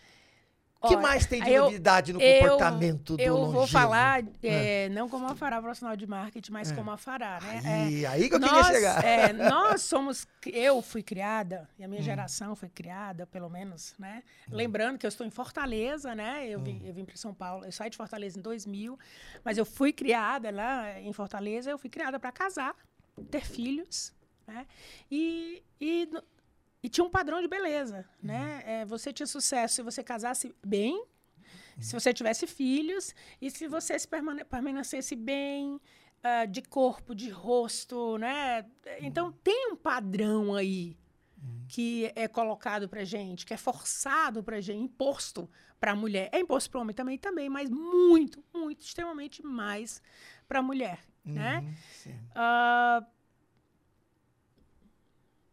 O 0.81 0.87
que 0.87 0.94
Olha, 0.94 1.03
mais 1.03 1.27
tem 1.27 1.42
de 1.42 1.51
eu- 1.51 1.64
novidade 1.64 2.12
no 2.12 2.21
eu- 2.21 2.40
comportamento 2.40 3.16
do 3.16 3.21
Eu 3.21 3.51
vou 3.51 3.66
falar, 3.66 4.23
é, 4.40 4.88
não 4.90 5.09
como 5.09 5.27
a 5.27 5.35
fará 5.35 5.61
profissional 5.61 5.97
de 5.97 6.07
marketing, 6.07 6.53
mas 6.53 6.71
É. 6.71 6.75
como 6.77 6.88
a 6.92 6.97
fará, 6.97 7.40
né? 7.40 7.61
Aí, 7.64 8.07
aí 8.07 8.29
que 8.29 8.37
eu 8.37 8.38
nós, 8.38 8.49
queria 8.53 8.64
chegar. 8.75 9.05
é, 9.05 9.33
nós 9.33 9.83
somos, 9.83 10.25
eu 10.47 10.81
fui 10.81 11.03
criada, 11.03 11.68
e 11.77 11.83
a 11.83 11.87
Hum. 11.87 11.90
minha 11.90 12.03
geração 12.03 12.55
foi 12.55 12.68
criada, 12.68 13.27
pelo 13.27 13.51
menos, 13.51 13.92
né? 13.99 14.23
Lembrando 14.53 14.99
que 14.99 15.05
eu 15.05 15.09
estou 15.09 15.27
em 15.27 15.31
Fortaleza, 15.31 16.14
né? 16.14 16.47
Eu 16.47 16.61
Hum. 16.61 16.62
vim, 16.62 16.81
eu 16.85 16.94
vim 16.94 17.05
para 17.05 17.16
São 17.16 17.35
Paulo, 17.35 17.64
eu 17.64 17.73
saí 17.73 17.90
de 17.90 17.97
Fortaleza 17.97 18.38
em 18.38 18.42
2000, 18.42 18.97
mas 19.44 19.59
eu 19.59 19.64
fui 19.64 19.92
criada 19.92 20.49
lá 20.53 21.01
em 21.01 21.12
Fortaleza, 21.12 21.68
eu 21.73 21.77
fui 21.79 21.90
criada 21.90 22.21
para 22.21 22.31
casar, 22.31 22.77
ter 23.33 23.44
filhos, 23.44 24.12
né? 24.47 24.64
E, 25.11 25.61
e, 25.81 26.09
e 26.83 26.88
tinha 26.88 27.05
um 27.05 27.11
padrão 27.11 27.41
de 27.41 27.49
beleza, 27.49 28.09
né? 28.23 28.62
Uhum. 28.64 28.71
É, 28.71 28.85
você 28.85 29.12
tinha 29.12 29.27
sucesso 29.27 29.77
se 29.77 29.83
você 29.83 30.03
casasse 30.03 30.55
bem, 30.64 31.05
se 31.81 31.93
você 31.93 32.12
tivesse 32.12 32.47
filhos 32.47 33.14
e 33.41 33.51
se 33.51 33.69
você 33.69 33.99
se 33.99 34.07
permane 34.07 34.45
permanecesse 34.45 35.14
bem 35.14 35.81
ah, 36.23 36.45
de 36.45 36.62
corpo, 36.62 37.14
de 37.14 37.31
rosto, 37.31 38.19
né? 38.19 38.67
Então 39.01 39.31
tem 39.33 39.71
um 39.73 39.77
padrão 39.77 40.55
aí 40.55 40.97
que 41.69 42.11
é 42.17 42.27
colocado 42.27 42.88
pra 42.88 43.05
gente, 43.05 43.45
que 43.45 43.55
é 43.55 43.57
forçado 43.57 44.43
pra 44.43 44.61
gente, 44.61 44.83
imposto 44.83 45.49
pra 45.79 45.95
mulher. 45.95 46.29
É 46.33 46.41
imposto 46.41 46.71
para 46.71 46.81
homem 46.81 46.95
também, 46.95 47.19
também, 47.19 47.49
mas 47.49 47.69
muito, 47.71 48.43
muito, 48.53 48.81
extremamente 48.81 49.45
mais 49.45 50.03
pra 50.49 50.62
mulher, 50.62 50.99
né? 51.25 51.61
Uhum, 51.61 51.75
sim. 51.93 52.21
Ah, 52.35 53.07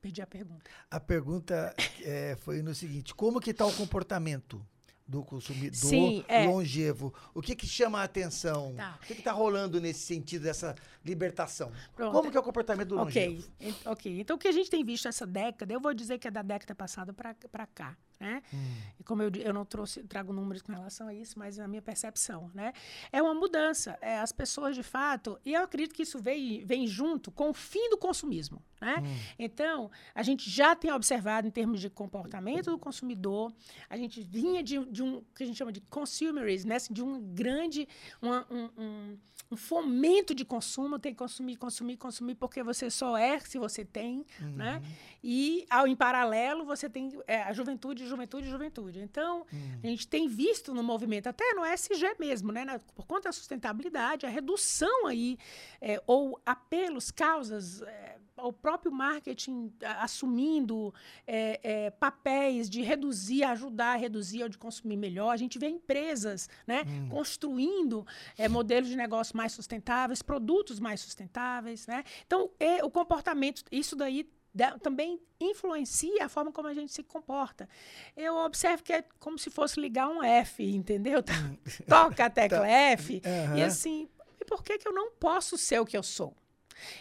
perdi 0.06 0.22
a 0.22 0.28
pergunta. 0.28 0.72
A 0.92 1.00
pergunta 1.00 1.76
é, 2.04 2.36
foi 2.36 2.62
no 2.62 2.76
seguinte: 2.76 3.14
como 3.16 3.40
que 3.40 3.52
está 3.52 3.66
o 3.66 3.74
comportamento 3.74 4.64
do 5.08 5.24
consumidor 5.24 5.76
Sim, 5.76 6.24
é. 6.28 6.46
longevo? 6.48 7.14
O 7.34 7.42
que 7.42 7.56
que 7.56 7.68
chama 7.68 8.00
a 8.00 8.04
atenção? 8.04 8.74
Tá. 8.76 9.00
O 9.02 9.06
que 9.06 9.14
está 9.14 9.32
rolando 9.32 9.80
nesse 9.82 10.02
sentido 10.02 10.44
dessa 10.44 10.76
libertação? 11.04 11.72
Pronto. 11.96 12.12
Como 12.12 12.32
que 12.32 12.38
é 12.38 12.40
o 12.40 12.44
comportamento 12.44 12.90
do 12.90 13.00
Ok, 13.00 13.28
longevo? 13.28 13.50
ok. 13.86 14.20
Então, 14.20 14.36
o 14.36 14.40
que 14.40 14.48
a 14.48 14.52
gente 14.52 14.70
tem 14.70 14.84
visto 14.84 15.08
essa 15.08 15.26
década, 15.26 15.74
eu 15.74 15.80
vou 15.80 15.94
dizer 15.94 16.20
que 16.20 16.28
é 16.28 16.32
da 16.32 16.42
década 16.42 16.76
passada 16.76 17.14
para 17.14 17.68
cá, 17.68 17.98
né? 18.20 18.42
Hum. 18.54 18.58
E 19.00 19.04
como 19.04 19.22
eu, 19.24 19.32
eu 19.36 19.54
não 19.54 19.66
trouxe, 19.66 20.04
trago 20.04 20.32
números 20.34 20.62
com 20.62 20.72
relação 20.72 21.08
a 21.08 21.14
isso, 21.14 21.38
mas 21.38 21.60
a 21.60 21.68
minha 21.68 21.82
percepção, 21.82 22.50
né? 22.54 22.74
É 23.12 23.22
uma 23.22 23.34
mudança. 23.34 23.98
É, 24.02 24.20
as 24.20 24.32
pessoas, 24.32 24.76
de 24.76 24.84
fato, 24.84 25.40
e 25.46 25.54
eu 25.54 25.64
acredito 25.64 25.94
que 25.94 26.04
isso 26.04 26.20
vem, 26.20 26.66
vem 26.66 26.88
junto 26.88 27.32
com 27.32 27.50
o 27.50 27.54
fim 27.54 27.90
do 27.90 27.98
consumismo, 27.98 28.62
né? 28.82 28.96
Hum. 29.04 29.18
Então, 29.38 29.92
a 30.14 30.24
gente 30.24 30.50
já 30.50 30.76
tem 30.76 30.92
observado 30.92 31.48
em 31.48 31.52
termos 31.52 31.80
de 31.80 31.90
comportamento 31.90 32.72
do 32.72 32.78
consumidor, 32.80 33.54
a 33.90 33.98
gente 33.98 34.22
vinha 34.22 34.64
de, 34.64 34.84
de 34.86 35.04
um 35.04 35.22
que 35.36 35.44
a 35.44 35.46
gente 35.46 35.58
chama 35.58 35.72
de 35.72 35.82
consumerism, 35.82 36.68
né? 36.70 36.76
Assim, 36.76 36.94
de 36.94 37.04
um 37.04 37.20
grande, 37.22 37.88
uma- 38.22 38.46
um, 38.50 38.70
um- 38.78 39.18
um 39.52 39.56
fomento 39.56 40.34
de 40.34 40.44
consumo, 40.44 40.98
tem 40.98 41.14
que 41.14 41.20
consumir, 41.20 41.56
consumir, 41.58 41.98
consumir, 41.98 42.34
porque 42.36 42.64
você 42.64 42.90
só 42.90 43.16
é 43.16 43.40
se 43.40 43.60
você 43.60 43.86
tem, 43.86 44.26
né? 44.40 44.82
E, 45.24 45.66
ao, 45.70 45.88
em 45.88 45.96
paralelo, 45.96 46.66
você 46.66 46.90
tem 46.90 47.12
é, 47.28 47.44
a 47.44 47.54
juventude, 47.54 48.05
juventude, 48.06 48.50
juventude. 48.50 49.00
Então, 49.00 49.46
a 49.84 49.88
gente 49.88 50.08
tem 50.08 50.28
visto 50.28 50.74
no 50.74 50.84
movimento, 50.84 51.28
até 51.28 51.54
no 51.54 51.64
SG 51.66 52.16
mesmo, 52.20 52.52
né? 52.52 52.64
na- 52.66 52.80
por 52.80 53.06
conta 53.06 53.30
da 53.30 53.34
sustentabilidade, 53.34 54.26
a 54.26 54.30
redução 54.30 55.08
aí, 55.08 55.38
é, 55.82 56.02
ou 56.06 56.40
apelos, 56.46 57.12
causas, 57.12 57.82
é, 57.82 58.18
o 58.38 58.52
próprio 58.52 58.92
marketing 58.92 59.72
assumindo 60.00 60.94
é, 61.26 61.60
é, 61.64 61.90
papéis 61.90 62.70
de 62.70 62.82
reduzir, 62.82 63.44
ajudar 63.44 63.94
a 63.94 63.96
reduzir 63.96 64.44
ou 64.44 64.50
de 64.50 64.58
consumir 64.58 64.98
melhor. 64.98 65.30
A 65.32 65.38
gente 65.38 65.58
vê 65.58 65.68
empresas 65.70 66.50
né, 66.68 66.84
construindo 67.10 68.06
é, 68.38 68.48
modelos 68.50 68.90
de 68.90 68.96
negócio 68.96 69.36
mais 69.38 69.52
sustentáveis, 69.54 70.22
produtos 70.22 70.80
mais 70.80 71.00
sustentáveis. 71.02 71.88
Né? 71.88 72.04
Então, 72.26 72.50
e 72.60 72.82
o 72.84 72.90
comportamento, 72.90 73.64
isso 73.72 73.96
daí 73.96 74.30
da- 74.56 74.80
também 74.80 75.20
influencia 75.40 76.26
a 76.26 76.30
forma 76.30 76.52
como 76.52 76.68
a 76.70 76.74
gente 76.74 76.92
se 76.94 77.04
comporta. 77.04 77.68
Eu 78.16 78.36
observo 78.38 78.82
que 78.82 78.94
é 78.94 79.04
como 79.20 79.38
se 79.38 79.50
fosse 79.50 79.80
ligar 79.80 80.08
um 80.08 80.24
F, 80.24 80.64
entendeu? 80.64 81.22
Toca 81.88 82.26
a 82.26 82.30
tecla 82.30 82.68
F 82.68 83.22
e 83.24 83.28
Aham. 83.28 83.66
assim, 83.66 84.10
e 84.40 84.46
por 84.46 84.64
que, 84.64 84.78
que 84.78 84.88
eu 84.88 84.94
não 84.94 85.12
posso 85.12 85.58
ser 85.58 85.80
o 85.80 85.86
que 85.86 85.98
eu 85.98 86.04
sou? 86.04 86.36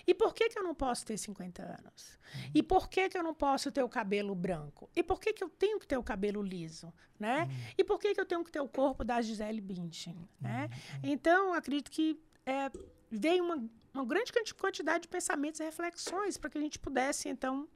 E 0.07 0.15
por 0.15 0.35
que, 0.35 0.49
que 0.49 0.59
eu 0.59 0.63
não 0.63 0.75
posso 0.75 1.05
ter 1.05 1.17
50 1.19 1.63
anos? 1.63 2.19
E 2.55 2.63
por 2.63 2.89
que, 2.89 3.09
que 3.09 3.17
eu 3.19 3.23
não 3.23 3.35
posso 3.35 3.71
ter 3.73 3.83
o 3.83 3.89
cabelo 3.89 4.35
branco? 4.35 4.89
E 4.95 5.03
por 5.03 5.21
que, 5.21 5.33
que 5.33 5.43
eu 5.43 5.49
tenho 5.49 5.79
que 5.79 5.87
ter 5.87 5.97
o 5.97 6.03
cabelo 6.03 6.43
liso? 6.43 6.93
Né? 7.19 7.49
E 7.79 7.85
por 7.85 7.99
que, 7.99 8.15
que 8.15 8.21
eu 8.21 8.27
tenho 8.27 8.45
que 8.45 8.51
ter 8.53 8.61
o 8.61 8.69
corpo 8.69 9.05
da 9.05 9.21
Gisele 9.23 9.61
Bündchen? 9.61 10.29
Né? 10.41 10.69
Então, 11.03 11.49
eu 11.49 11.55
acredito 11.55 11.91
que 11.91 12.21
é, 12.47 12.71
veio 13.11 13.45
uma, 13.45 13.65
uma 13.95 14.05
grande 14.05 14.33
quanti- 14.33 14.55
quantidade 14.55 15.03
de 15.03 15.09
pensamentos 15.09 15.61
e 15.61 15.65
reflexões 15.65 16.37
para 16.37 16.51
que 16.51 16.59
a 16.59 16.61
gente 16.61 16.79
pudesse, 16.79 17.29
então, 17.29 17.69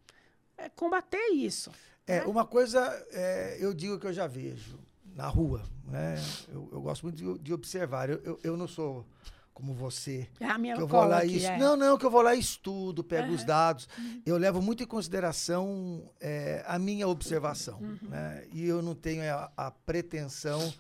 é, 0.57 0.69
combater 0.69 1.29
isso. 1.33 1.71
É, 2.07 2.21
né? 2.21 2.27
uma 2.27 2.45
coisa 2.45 2.81
é, 3.13 3.57
eu 3.61 3.73
digo 3.73 3.99
que 3.99 4.07
eu 4.07 4.13
já 4.13 4.27
vejo 4.27 4.79
na 5.15 5.29
rua, 5.29 5.63
né? 5.85 6.17
Eu, 6.49 6.69
eu 6.73 6.81
gosto 6.81 7.03
muito 7.03 7.17
de, 7.17 7.43
de 7.43 7.53
observar. 7.55 8.11
Eu, 8.11 8.21
eu, 8.25 8.41
eu 8.43 8.57
não 8.57 8.67
sou 8.67 9.07
como 9.55 9.75
você, 9.75 10.29
A 10.41 10.57
minha 10.57 10.77
que 10.77 10.83
eu 10.83 10.87
vou 10.87 11.05
lá 11.05 11.19
aqui, 11.19 11.39
e 11.39 11.45
é. 11.45 11.59
Não, 11.59 11.77
não, 11.77 11.99
que 11.99 12.07
eu 12.07 12.11
vou 12.11 12.23
lá 12.23 12.33
e 12.33 12.39
estudo, 12.39 13.03
pego 13.03 13.33
os 13.33 13.41
Aham. 13.41 13.47
dados. 13.47 13.89
Eu 14.25 14.37
levo 14.37 14.63
muito 14.63 14.85
em 14.85 14.87
consideração 14.87 16.09
é, 16.21 16.65
a 16.65 16.79
minha 16.79 17.09
observação. 17.09 17.81
Uhum. 17.81 17.99
Né? 18.09 18.47
E 18.53 18.65
eu 18.65 18.81
não 18.81 18.95
tenho 18.95 19.23
a, 19.35 19.51
a 19.57 19.71
pretensão 19.73 20.73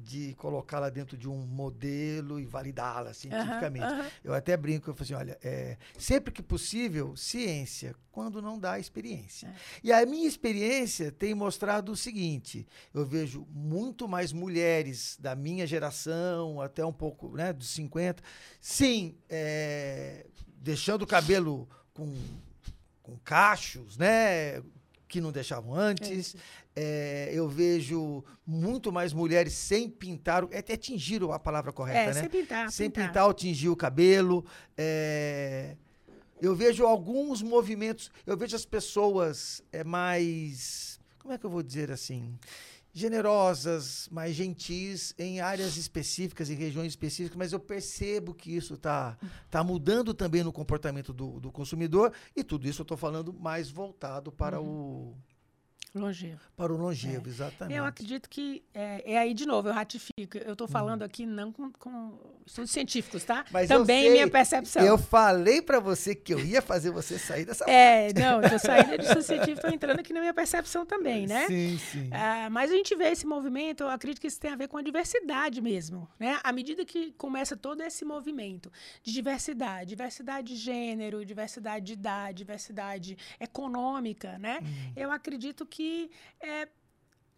de 0.00 0.34
colocá-la 0.34 0.88
dentro 0.90 1.16
de 1.16 1.28
um 1.28 1.38
modelo 1.38 2.38
e 2.38 2.44
validá-la 2.44 3.12
cientificamente. 3.12 3.84
aham. 3.84 4.06
Eu 4.22 4.32
até 4.32 4.56
brinco, 4.56 4.88
eu 4.88 4.94
falo 4.94 5.04
assim, 5.04 5.14
olha, 5.14 5.38
é, 5.42 5.76
sempre 5.98 6.32
que 6.32 6.40
possível, 6.40 7.16
ciência, 7.16 7.94
quando 8.12 8.40
não 8.40 8.58
dá 8.58 8.78
experiência. 8.78 9.48
É. 9.48 9.54
E 9.82 9.92
a 9.92 10.06
minha 10.06 10.26
experiência 10.26 11.10
tem 11.10 11.34
mostrado 11.34 11.90
o 11.90 11.96
seguinte, 11.96 12.66
eu 12.94 13.04
vejo 13.04 13.46
muito 13.50 14.06
mais 14.06 14.32
mulheres 14.32 15.16
da 15.20 15.34
minha 15.34 15.66
geração, 15.66 16.60
até 16.60 16.84
um 16.84 16.92
pouco, 16.92 17.36
né, 17.36 17.52
dos 17.52 17.68
50, 17.70 18.22
sim, 18.60 19.16
é, 19.28 20.26
deixando 20.56 21.02
o 21.02 21.06
cabelo 21.06 21.68
com, 21.92 22.14
com 23.02 23.16
cachos, 23.18 23.96
né, 23.96 24.62
que 25.08 25.20
não 25.20 25.32
deixavam 25.32 25.74
antes. 25.74 26.34
É, 26.34 26.38
eu 27.32 27.48
vejo 27.48 28.22
muito 28.46 28.90
mais 28.92 29.12
mulheres 29.12 29.52
sem 29.54 29.88
pintar, 29.88 30.46
é 30.50 30.58
até 30.58 30.76
tingir 30.76 31.22
a 31.24 31.38
palavra 31.38 31.72
correta, 31.72 31.98
É, 31.98 32.14
né? 32.14 32.20
sem 32.20 32.28
pintar. 32.28 32.70
sem 32.70 32.90
pintar 32.90 33.26
ou 33.26 33.34
tingir 33.34 33.68
o 33.68 33.76
cabelo. 33.76 34.44
é, 34.76 35.76
Eu 36.40 36.54
vejo 36.54 36.84
alguns 36.86 37.42
movimentos, 37.42 38.10
eu 38.24 38.36
vejo 38.36 38.54
as 38.54 38.64
pessoas 38.64 39.62
é, 39.72 39.82
mais. 39.82 41.00
Como 41.18 41.34
é 41.34 41.38
que 41.38 41.44
eu 41.44 41.50
vou 41.50 41.62
dizer 41.62 41.90
assim? 41.90 42.38
Generosas, 42.94 44.08
mais 44.10 44.34
gentis 44.34 45.14
em 45.18 45.40
áreas 45.40 45.76
específicas, 45.76 46.50
em 46.50 46.54
regiões 46.54 46.88
específicas, 46.88 47.36
mas 47.36 47.52
eu 47.52 47.60
percebo 47.60 48.34
que 48.34 48.54
isso 48.54 48.74
está 48.74 49.16
tá 49.50 49.62
mudando 49.62 50.12
também 50.12 50.42
no 50.42 50.52
comportamento 50.52 51.12
do, 51.12 51.38
do 51.38 51.52
consumidor, 51.52 52.12
e 52.34 52.42
tudo 52.42 52.66
isso 52.68 52.80
eu 52.80 52.84
estou 52.84 52.96
falando 52.96 53.32
mais 53.32 53.70
voltado 53.70 54.32
para, 54.32 54.60
o, 54.60 55.14
Longevo. 55.98 56.40
para 56.56 56.72
o 56.72 56.76
longevo, 56.76 57.28
exatamente. 57.28 57.76
Eu 57.76 57.84
acredito 57.84 58.28
que 58.28 58.62
é, 58.74 59.12
é 59.12 59.18
aí 59.18 59.34
de 59.34 59.46
novo, 59.46 59.68
eu 59.68 59.72
ratifico. 59.72 60.38
Eu 60.44 60.52
estou 60.52 60.66
falando 60.68 61.02
aqui 61.02 61.24
não 61.26 61.52
com, 61.52 61.70
com 61.72 62.18
estudos 62.46 62.70
científicos, 62.70 63.24
tá? 63.24 63.44
Mas 63.50 63.68
Também 63.68 64.04
sei, 64.04 64.12
minha 64.12 64.28
percepção. 64.28 64.82
Eu 64.82 64.98
falei 64.98 65.62
para 65.62 65.80
você 65.80 66.14
que 66.14 66.32
eu 66.34 66.40
ia 66.40 66.62
fazer 66.62 66.90
você 66.90 67.18
sair 67.18 67.44
dessa 67.44 67.64
É, 67.70 68.12
não, 68.14 68.42
eu 68.42 68.50
tô 68.50 68.58
saindo 68.60 68.96
de 68.98 69.04
estudo 69.04 69.22
científico, 69.22 69.58
estou 69.58 69.70
entrando 69.70 70.00
aqui 70.00 70.12
na 70.12 70.20
minha 70.20 70.34
percepção 70.34 70.84
também, 70.84 71.26
né? 71.26 71.46
Sim, 71.46 71.78
sim. 71.78 72.10
Ah, 72.12 72.48
mas 72.50 72.70
a 72.70 72.74
gente 72.74 72.94
vê 72.96 73.10
esse 73.10 73.26
movimento, 73.26 73.82
eu 73.82 73.90
acredito 73.90 74.20
que 74.20 74.26
isso 74.26 74.40
tem 74.40 74.50
a 74.50 74.56
ver 74.56 74.68
com 74.68 74.76
a 74.78 74.82
diversidade 74.82 75.60
mesmo, 75.60 76.08
né? 76.18 76.38
À 76.42 76.52
medida 76.52 76.84
que 76.84 77.12
começa 77.12 77.56
todo 77.56 77.82
esse 77.82 78.04
movimento 78.04 78.72
de 79.02 79.12
diversidade, 79.12 79.90
diversidade 79.90 80.48
de 80.48 80.56
gênero, 80.56 81.24
diversidade 81.24 81.86
de 81.86 81.92
idade, 81.92 82.38
diversidade 82.38 83.18
econômica, 83.38 84.38
né? 84.38 84.58
Uhum. 84.62 84.92
Eu 84.96 85.10
acredito 85.10 85.66
que 85.66 85.87
é, 86.40 86.68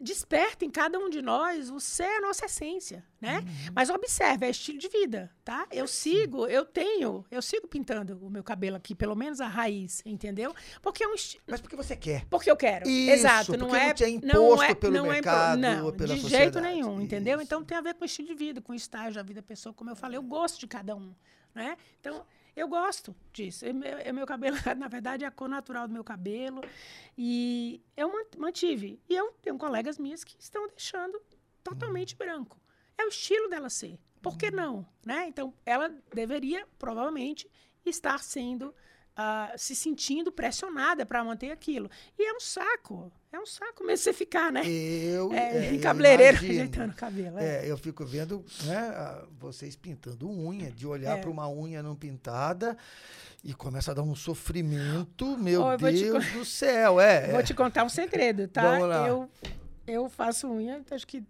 desperta 0.01 0.65
em 0.65 0.71
cada 0.71 0.99
um 0.99 1.11
de 1.11 1.21
nós 1.21 1.71
o 1.71 1.79
ser 1.79 2.05
a 2.05 2.21
nossa 2.23 2.47
essência, 2.47 3.05
né? 3.21 3.41
Uhum. 3.41 3.73
Mas 3.75 3.91
observe, 3.91 4.47
é 4.47 4.51
estilo 4.51 4.79
de 4.79 4.89
vida, 4.89 5.31
tá? 5.45 5.67
Eu 5.71 5.87
sigo, 5.87 6.47
eu 6.47 6.65
tenho, 6.65 7.25
eu 7.31 7.43
sigo 7.43 7.69
pintando 7.69 8.19
o 8.25 8.31
meu 8.31 8.43
cabelo 8.43 8.77
aqui, 8.77 8.95
pelo 8.95 9.15
menos 9.15 9.43
a 9.43 9.47
raiz, 9.47 10.03
entendeu? 10.07 10.55
Porque 10.81 11.05
é 11.05 11.09
um 11.09 11.15
estilo. 11.15 11.45
Mas 11.47 11.61
porque 11.61 11.77
você 11.77 11.95
quer. 11.95 12.25
Porque 12.31 12.51
eu 12.51 12.57
quero. 12.57 12.89
Isso, 12.89 13.13
Exato, 13.13 13.57
não 13.59 13.77
é 13.77 13.93
não 13.93 14.07
é 14.07 14.11
imposto 14.11 14.65
é, 14.65 14.75
pelo 14.75 14.95
não 14.95 15.07
mercado, 15.07 15.59
é 15.59 15.77
não, 15.77 15.93
pela 15.93 16.15
de 16.15 16.21
sociedade. 16.23 16.53
jeito 16.55 16.61
nenhum, 16.61 16.99
entendeu? 17.01 17.35
Isso. 17.35 17.45
Então 17.45 17.63
tem 17.63 17.77
a 17.77 17.83
ver 17.83 17.95
com 17.95 18.03
o 18.03 18.07
estilo 18.07 18.29
de 18.29 18.35
vida, 18.35 18.63
com 18.63 18.73
o 18.73 18.77
estágio 18.77 19.15
da 19.17 19.23
vida 19.23 19.43
da 19.43 19.47
pessoa, 19.47 19.75
como 19.75 19.91
eu 19.91 19.97
falei, 19.97 20.17
eu 20.17 20.23
gosto 20.23 20.59
de 20.59 20.67
cada 20.67 20.97
um, 20.97 21.15
né? 21.55 21.77
Então, 22.01 22.25
eu 22.57 22.69
gosto 22.69 23.15
disso. 23.33 23.65
É 23.65 23.73
meu, 23.73 23.99
é 23.99 24.13
meu 24.13 24.27
cabelo, 24.27 24.57
na 24.77 24.89
verdade, 24.89 25.25
é 25.25 25.27
a 25.27 25.31
cor 25.31 25.49
natural 25.49 25.87
do 25.87 25.95
meu 25.95 26.05
cabelo. 26.05 26.63
E 27.17 27.83
eu 27.97 28.11
mantive. 28.37 29.01
E 29.09 29.15
eu 29.15 29.33
tenho 29.43 29.59
colegas 29.59 29.99
minhas 29.99 30.25
que 30.25 30.37
estão 30.39 30.67
deixando 30.69 31.21
totalmente 31.63 32.17
branco. 32.17 32.61
É 32.97 33.05
o 33.05 33.09
estilo 33.09 33.49
dela 33.49 33.71
ser. 33.71 33.99
Por 34.23 34.37
que 34.37 34.51
não? 34.51 34.87
Né? 35.05 35.27
Então, 35.29 35.55
ela 35.65 35.89
deveria, 36.13 36.67
provavelmente, 36.79 37.51
estar 37.85 38.19
sendo 38.19 38.75
uh, 39.17 39.57
se 39.57 39.75
sentindo 39.75 40.33
pressionada 40.33 41.05
para 41.05 41.23
manter 41.25 41.51
aquilo. 41.51 41.91
E 42.19 42.29
é 42.29 42.33
um 42.33 42.41
saco. 42.41 43.13
É 43.33 43.39
um 43.39 43.47
saco 43.47 43.85
mesmo 43.85 44.03
você 44.03 44.13
ficar, 44.13 44.51
né? 44.51 44.63
Eu. 44.67 45.33
É, 45.33 45.75
é, 45.75 45.79
cabeleireiro 45.79 46.39
ajeitando 46.39 46.93
o 46.93 46.97
cabelo. 46.97 47.39
É. 47.39 47.67
é. 47.67 47.71
eu 47.71 47.79
fico 47.79 48.05
vendo 48.05 48.45
né, 48.65 49.23
vocês 49.39 49.77
pintando 49.77 50.29
unha, 50.29 50.71
de 50.73 50.87
olhar 50.87 51.17
é. 51.17 51.21
para 51.21 51.31
uma 51.31 51.49
unha 51.49 51.83
não 51.83 51.95
pintada 51.95 52.77
e 53.45 53.55
começa 53.55 53.93
a 53.93 53.95
dar 53.95 54.03
um 54.03 54.17
sofrimento, 54.17 55.37
meu 55.39 55.63
oh, 55.63 55.77
Deus 55.77 56.27
te... 56.27 56.39
do 56.39 56.45
céu. 56.45 57.01
É, 57.01 57.31
vou 57.31 57.43
te 57.43 57.55
contar 57.55 57.85
um 57.85 57.89
segredo, 57.89 58.49
tá? 58.49 58.81
Eu, 59.07 59.31
eu 59.87 60.09
faço 60.09 60.49
unha, 60.49 60.85
acho 60.91 61.07
que 61.07 61.25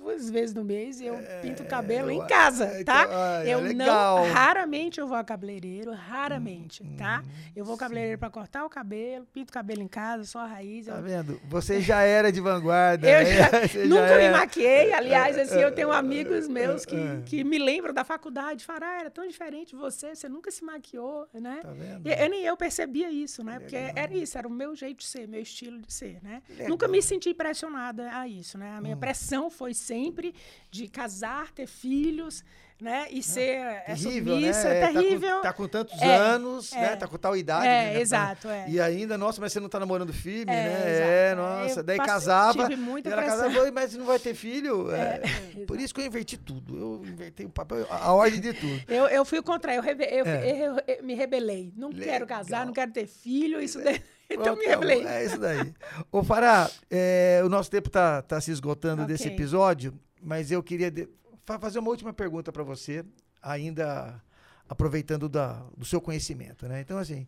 duas 0.00 0.30
vezes 0.30 0.54
no 0.54 0.64
mês 0.64 1.00
eu 1.00 1.14
é, 1.14 1.40
pinto 1.40 1.62
o 1.62 1.66
cabelo 1.66 2.10
eu, 2.10 2.22
em 2.22 2.26
casa, 2.26 2.64
é, 2.64 2.84
tá? 2.84 3.04
Então, 3.04 3.18
ah, 3.18 3.44
eu 3.44 3.66
é 3.66 3.72
não, 3.74 4.32
raramente 4.32 4.98
eu 4.98 5.06
vou 5.06 5.16
a 5.16 5.22
cabeleireiro, 5.22 5.92
raramente, 5.92 6.82
hum, 6.82 6.96
tá? 6.96 7.22
Hum, 7.24 7.30
eu 7.54 7.64
vou 7.64 7.72
ao 7.72 7.78
cabeleireiro 7.78 8.18
para 8.18 8.30
cortar 8.30 8.64
o 8.64 8.70
cabelo, 8.70 9.26
pinto 9.26 9.50
o 9.50 9.52
cabelo 9.52 9.82
em 9.82 9.88
casa, 9.88 10.24
só 10.24 10.40
a 10.40 10.46
raiz. 10.46 10.86
Tá 10.86 10.96
eu... 10.96 11.02
vendo? 11.02 11.40
Você 11.48 11.80
já 11.82 12.02
era 12.02 12.32
de 12.32 12.40
vanguarda. 12.40 13.08
eu 13.08 13.24
né? 13.24 13.34
já, 13.34 13.84
nunca 13.84 14.08
já 14.08 14.16
me 14.16 14.22
era... 14.24 14.38
maquiei, 14.38 14.92
aliás, 14.92 15.38
assim, 15.38 15.60
eu 15.60 15.72
tenho 15.72 15.92
amigos 15.92 16.48
meus 16.48 16.84
que, 16.84 16.96
que 17.26 17.44
me 17.44 17.58
lembram 17.58 17.92
da 17.92 18.02
faculdade, 18.02 18.64
falam, 18.64 18.88
ah, 18.88 19.00
era 19.00 19.10
tão 19.10 19.26
diferente 19.28 19.76
você, 19.76 20.14
você 20.14 20.28
nunca 20.28 20.50
se 20.50 20.64
maquiou, 20.64 21.28
né? 21.34 21.60
Tá 21.62 21.72
vendo? 21.72 22.06
E, 22.06 22.12
eu, 22.12 22.30
nem 22.30 22.42
eu 22.42 22.56
percebia 22.56 23.10
isso, 23.10 23.44
né? 23.44 23.58
Porque 23.58 23.76
era 23.76 24.12
isso, 24.14 24.38
era 24.38 24.48
o 24.48 24.50
meu 24.50 24.74
jeito 24.74 24.98
de 24.98 25.04
ser, 25.04 25.28
meu 25.28 25.42
estilo 25.42 25.78
de 25.78 25.92
ser, 25.92 26.22
né? 26.22 26.42
Nunca 26.66 26.88
me 26.88 27.02
senti 27.02 27.34
pressionada 27.34 28.10
a 28.16 28.26
isso, 28.26 28.56
né? 28.56 28.76
A 28.76 28.80
minha 28.80 28.96
hum. 28.96 29.00
pressão 29.00 29.50
foi 29.50 29.74
sempre 29.90 30.32
de 30.70 30.86
casar, 30.86 31.50
ter 31.50 31.66
filhos, 31.66 32.44
né? 32.80 33.06
E 33.10 33.22
ser 33.22 33.56
é, 33.56 33.80
terrível, 33.80 34.34
submissa, 34.34 34.68
né? 34.68 34.80
é 34.80 34.92
terrível. 34.92 35.20
Tá 35.20 35.34
com, 35.36 35.42
tá 35.42 35.52
com 35.52 35.68
tantos 35.68 36.02
é, 36.02 36.16
anos, 36.16 36.72
é, 36.72 36.80
né? 36.80 36.96
Tá 36.96 37.06
com 37.06 37.18
tal 37.18 37.36
idade. 37.36 37.66
É, 37.66 37.94
né? 37.94 38.00
exato, 38.00 38.48
é. 38.48 38.64
E 38.68 38.80
ainda, 38.80 39.18
nossa, 39.18 39.40
mas 39.40 39.52
você 39.52 39.60
não 39.60 39.68
tá 39.68 39.78
namorando 39.78 40.12
firme, 40.12 40.52
é, 40.52 40.64
né? 40.64 41.30
É, 41.30 41.34
nossa. 41.34 41.80
Eu 41.80 41.84
Daí 41.84 41.96
passei, 41.98 42.12
casava. 42.12 42.68
Tive 42.68 42.76
muita 42.76 43.10
ela 43.10 43.22
pressão. 43.22 43.48
casava, 43.48 43.72
mas 43.72 43.94
não 43.94 44.06
vai 44.06 44.18
ter 44.18 44.34
filho. 44.34 44.90
É, 44.92 45.20
por 45.66 45.78
isso 45.78 45.94
que 45.94 46.00
eu 46.00 46.06
inverti 46.06 46.36
tudo. 46.36 46.76
Eu 46.76 47.02
inverti 47.04 47.44
o 47.44 47.50
papel, 47.50 47.86
a 47.90 48.12
ordem 48.12 48.40
de 48.40 48.52
tudo. 48.52 48.82
eu, 48.88 49.06
eu 49.06 49.24
fui 49.24 49.42
contra, 49.42 49.74
eu, 49.74 49.82
rebe, 49.82 50.04
eu, 50.04 50.24
eu, 50.24 51.04
me 51.04 51.14
rebelei. 51.14 51.72
Não 51.76 51.88
Legal. 51.88 52.04
quero 52.04 52.26
casar, 52.26 52.64
não 52.64 52.72
quero 52.72 52.92
ter 52.92 53.06
filho, 53.06 53.60
isso 53.60 53.82
daí. 53.82 54.00
Então 54.32 54.54
me 54.54 54.64
rebelei. 54.64 55.04
É 55.04 55.24
isso 55.24 55.38
daí. 55.38 55.74
Ô, 56.12 56.22
Fará, 56.22 56.70
o 57.44 57.48
nosso 57.48 57.68
tempo 57.68 57.90
tá, 57.90 58.22
tá 58.22 58.40
se 58.40 58.52
esgotando 58.52 59.02
okay. 59.02 59.12
desse 59.12 59.26
episódio. 59.26 59.92
Mas 60.22 60.50
eu 60.50 60.62
queria 60.62 60.92
fazer 61.58 61.78
uma 61.78 61.90
última 61.90 62.12
pergunta 62.12 62.52
para 62.52 62.62
você, 62.62 63.04
ainda 63.42 64.22
aproveitando 64.68 65.28
da, 65.28 65.64
do 65.76 65.84
seu 65.84 66.00
conhecimento. 66.00 66.68
Né? 66.68 66.80
Então, 66.80 66.98
assim, 66.98 67.26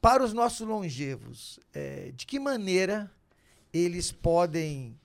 para 0.00 0.22
os 0.22 0.32
nossos 0.32 0.66
longevos, 0.66 1.58
é, 1.74 2.12
de 2.14 2.26
que 2.26 2.38
maneira 2.38 3.10
eles 3.72 4.12
podem 4.12 4.98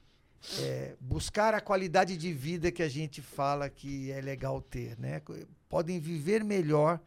é, 0.60 0.96
buscar 1.00 1.54
a 1.54 1.62
qualidade 1.62 2.16
de 2.16 2.32
vida 2.34 2.72
que 2.72 2.84
a 2.84 2.90
gente 2.90 3.22
fala 3.22 3.70
que 3.70 4.12
é 4.12 4.22
legal 4.22 4.62
ter, 4.62 4.98
né? 5.00 5.22
Podem 5.68 6.00
viver 6.00 6.44
melhor 6.44 7.00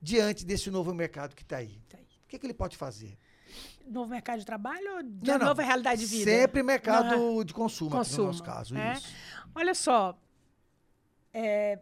diante 0.00 0.44
desse 0.44 0.70
novo 0.70 0.94
mercado 0.94 1.34
que 1.34 1.42
está 1.42 1.58
aí. 1.58 1.80
Tá 1.88 1.98
aí. 1.98 2.06
O 2.24 2.28
que, 2.28 2.38
que 2.38 2.46
ele 2.46 2.54
pode 2.54 2.76
fazer? 2.76 3.16
novo 3.86 4.10
mercado 4.10 4.38
de 4.38 4.46
trabalho 4.46 4.96
ou 4.96 5.02
de 5.02 5.30
não, 5.30 5.38
não. 5.38 5.46
nova 5.46 5.62
realidade 5.62 6.00
de 6.00 6.06
vida? 6.06 6.30
Sempre 6.30 6.62
mercado 6.62 7.16
uhum. 7.16 7.44
de 7.44 7.52
consumo, 7.52 7.90
consumo, 7.90 8.22
no 8.22 8.26
nosso 8.28 8.42
caso. 8.42 8.76
É. 8.76 8.98
Olha 9.54 9.74
só, 9.74 10.18
é, 11.32 11.78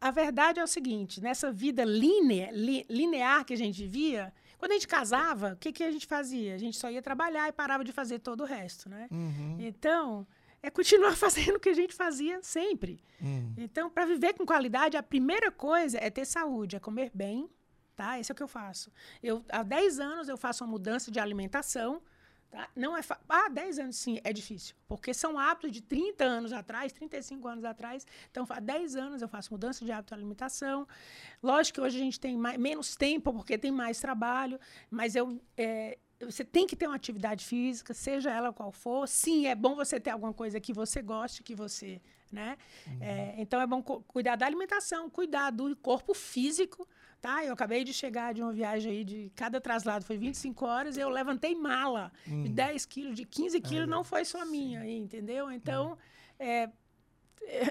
a 0.00 0.10
verdade 0.10 0.58
é 0.58 0.64
o 0.64 0.66
seguinte: 0.66 1.20
nessa 1.20 1.52
vida 1.52 1.84
linear, 1.84 2.50
li, 2.52 2.86
linear 2.88 3.44
que 3.44 3.52
a 3.52 3.56
gente 3.56 3.86
via, 3.86 4.32
quando 4.58 4.72
a 4.72 4.74
gente 4.74 4.88
casava, 4.88 5.52
o 5.52 5.56
que, 5.56 5.72
que 5.72 5.84
a 5.84 5.90
gente 5.90 6.06
fazia? 6.06 6.54
A 6.54 6.58
gente 6.58 6.76
só 6.76 6.90
ia 6.90 7.02
trabalhar 7.02 7.48
e 7.48 7.52
parava 7.52 7.84
de 7.84 7.92
fazer 7.92 8.18
todo 8.18 8.42
o 8.42 8.46
resto, 8.46 8.88
né? 8.88 9.08
Uhum. 9.10 9.56
Então, 9.58 10.26
é 10.62 10.70
continuar 10.70 11.16
fazendo 11.16 11.56
o 11.56 11.60
que 11.60 11.68
a 11.68 11.74
gente 11.74 11.94
fazia 11.94 12.42
sempre. 12.42 13.02
Uhum. 13.20 13.54
Então, 13.56 13.90
para 13.90 14.06
viver 14.06 14.34
com 14.34 14.46
qualidade, 14.46 14.96
a 14.96 15.02
primeira 15.02 15.50
coisa 15.50 15.98
é 15.98 16.10
ter 16.10 16.24
saúde, 16.24 16.76
é 16.76 16.80
comer 16.80 17.10
bem, 17.14 17.48
tá? 17.94 18.18
Esse 18.18 18.32
é 18.32 18.34
o 18.34 18.36
que 18.36 18.42
eu 18.42 18.48
faço. 18.48 18.90
Eu, 19.22 19.44
há 19.50 19.62
10 19.62 20.00
anos 20.00 20.28
eu 20.28 20.36
faço 20.36 20.64
uma 20.64 20.70
mudança 20.70 21.10
de 21.10 21.20
alimentação, 21.20 22.02
tá? 22.50 22.68
Não 22.74 22.96
é 22.96 23.00
Ah, 23.28 23.48
10 23.48 23.78
anos 23.78 23.96
sim, 23.96 24.20
é 24.24 24.32
difícil, 24.32 24.74
porque 24.88 25.14
são 25.14 25.38
hábitos 25.38 25.72
de 25.72 25.80
30 25.80 26.24
anos 26.24 26.52
atrás, 26.52 26.92
35 26.92 27.46
anos 27.48 27.64
atrás. 27.64 28.06
Então, 28.30 28.46
há 28.48 28.60
10 28.60 28.96
anos 28.96 29.22
eu 29.22 29.28
faço 29.28 29.52
mudança 29.52 29.84
de 29.84 29.92
hábito 29.92 30.14
de 30.14 30.20
alimentação. 30.20 30.86
Lógico 31.42 31.76
que 31.76 31.80
hoje 31.80 31.96
a 31.98 32.00
gente 32.00 32.18
tem 32.18 32.36
mais, 32.36 32.58
menos 32.58 32.96
tempo, 32.96 33.32
porque 33.32 33.56
tem 33.56 33.70
mais 33.70 34.00
trabalho, 34.00 34.58
mas 34.90 35.14
eu... 35.14 35.40
É, 35.56 35.98
você 36.20 36.44
tem 36.44 36.66
que 36.66 36.76
ter 36.76 36.86
uma 36.86 36.96
atividade 36.96 37.46
física, 37.46 37.94
seja 37.94 38.30
ela 38.30 38.52
qual 38.52 38.70
for. 38.70 39.08
Sim, 39.08 39.46
é 39.46 39.54
bom 39.54 39.74
você 39.74 39.98
ter 39.98 40.10
alguma 40.10 40.34
coisa 40.34 40.60
que 40.60 40.70
você 40.70 41.00
goste, 41.00 41.42
que 41.42 41.54
você, 41.54 41.98
né? 42.30 42.58
Uhum. 42.86 42.98
É, 43.00 43.34
então 43.38 43.58
é 43.58 43.66
bom 43.66 43.82
cuidar 43.82 44.36
da 44.36 44.44
alimentação, 44.44 45.08
cuidar 45.08 45.50
do 45.50 45.74
corpo 45.76 46.12
físico, 46.12 46.86
Tá? 47.20 47.44
Eu 47.44 47.52
acabei 47.52 47.84
de 47.84 47.92
chegar 47.92 48.32
de 48.32 48.40
uma 48.40 48.52
viagem 48.52 48.92
aí 48.92 49.04
de 49.04 49.30
cada 49.36 49.60
traslado 49.60 50.04
foi 50.06 50.16
25 50.16 50.64
horas, 50.64 50.96
eu 50.96 51.08
levantei 51.10 51.54
mala 51.54 52.10
hum. 52.26 52.44
de 52.44 52.48
10 52.48 52.86
quilos, 52.86 53.14
de 53.14 53.26
15 53.26 53.60
quilos, 53.60 53.88
não 53.88 54.02
foi 54.02 54.24
só 54.24 54.44
minha, 54.46 54.80
aí, 54.80 54.96
entendeu? 54.96 55.50
Então, 55.52 55.92
hum. 55.92 55.96
é, 56.38 56.70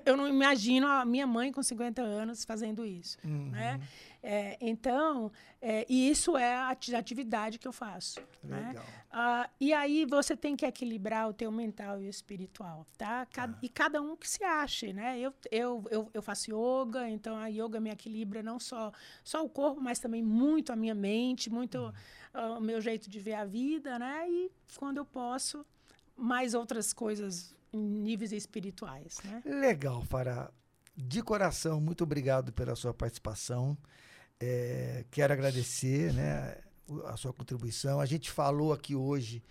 eu 0.06 0.18
não 0.18 0.28
imagino 0.28 0.88
a 0.88 1.06
minha 1.06 1.26
mãe 1.26 1.52
com 1.52 1.64
50 1.64 2.02
anos 2.02 2.44
fazendo 2.44 2.86
isso, 2.86 3.18
uhum. 3.24 3.50
né? 3.50 3.80
É, 4.22 4.58
então, 4.60 5.32
é, 5.62 5.86
e 5.88 6.10
isso 6.10 6.36
é 6.36 6.54
a 6.54 6.70
atividade 6.70 7.58
que 7.58 7.68
eu 7.68 7.72
faço. 7.72 8.20
Né? 8.44 8.58
Legal. 8.68 8.84
Né? 8.84 9.00
Ah, 9.12 9.50
e 9.60 9.74
aí 9.74 10.06
você 10.06 10.36
tem 10.38 10.56
que 10.56 10.66
equilibrar 10.66 11.30
o 11.30 11.34
teu 11.34 11.52
mental 11.52 12.00
e 12.02 12.06
o 12.06 12.10
espiritual, 12.10 12.86
tá? 12.98 13.26
Cada, 13.26 13.54
ah. 13.54 13.60
E 13.62 13.68
cada 13.68 14.02
um 14.02 14.16
que 14.16 14.30
se 14.30 14.44
ache, 14.44 14.94
né? 14.94 15.18
Eu, 15.18 15.34
eu, 15.50 15.84
eu, 15.90 16.10
eu, 16.14 16.22
faço 16.22 16.52
yoga, 16.52 17.10
então 17.10 17.36
a 17.36 17.48
yoga 17.48 17.80
me 17.80 17.90
equilibra 17.90 18.44
não 18.44 18.60
só, 18.60 18.92
só 19.24 19.44
o 19.44 19.50
corpo, 19.50 19.82
mas 19.82 20.00
também 20.00 20.22
muito 20.22 20.72
a 20.72 20.76
minha 20.76 20.94
mente, 20.94 21.50
muito 21.50 21.78
uhum. 21.80 22.56
uh, 22.56 22.58
o 22.58 22.62
meu 22.62 22.80
jeito 22.80 23.10
de 23.10 23.20
ver 23.20 23.34
a 23.34 23.46
vida, 23.46 23.98
né? 23.98 24.30
E 24.30 24.52
quando 24.78 24.98
eu 24.98 25.06
posso, 25.06 25.66
mais 26.16 26.54
outras 26.54 26.94
coisas 26.94 27.56
em 27.74 27.82
níveis 27.82 28.32
espirituais. 28.32 29.18
Né? 29.24 29.42
Legal, 29.46 30.04
Fará. 30.04 30.52
De 30.96 31.24
coração, 31.24 31.80
muito 31.80 32.04
obrigado 32.04 32.52
pela 32.52 32.76
sua 32.76 32.94
participação. 32.94 33.78
É, 34.42 35.04
quero 35.12 35.34
agradecer 35.34 36.14
né, 36.14 36.56
a 37.08 37.18
sua 37.18 37.34
contribuição. 37.34 38.00
A 38.00 38.06
gente 38.06 38.32
falou 38.32 38.72
aqui 38.72 38.96
hoje 38.96 39.44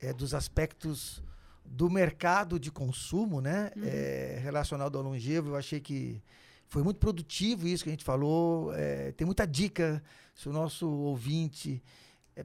é, 0.00 0.12
dos 0.12 0.32
aspectos 0.32 1.20
do 1.64 1.90
mercado 1.90 2.58
de 2.58 2.70
consumo 2.70 3.40
né, 3.40 3.72
uhum. 3.76 3.82
é, 3.84 4.38
relacionado 4.40 4.96
ao 4.96 5.02
longevo. 5.02 5.50
Eu 5.50 5.56
achei 5.56 5.80
que 5.80 6.22
foi 6.68 6.84
muito 6.84 7.00
produtivo 7.00 7.66
isso 7.66 7.82
que 7.82 7.90
a 7.90 7.92
gente 7.92 8.04
falou. 8.04 8.72
Tem 9.16 9.24
muita 9.24 9.46
dica 9.46 10.02
se 10.34 10.48
o 10.48 10.52
nosso 10.52 10.86
ouvinte 10.88 11.82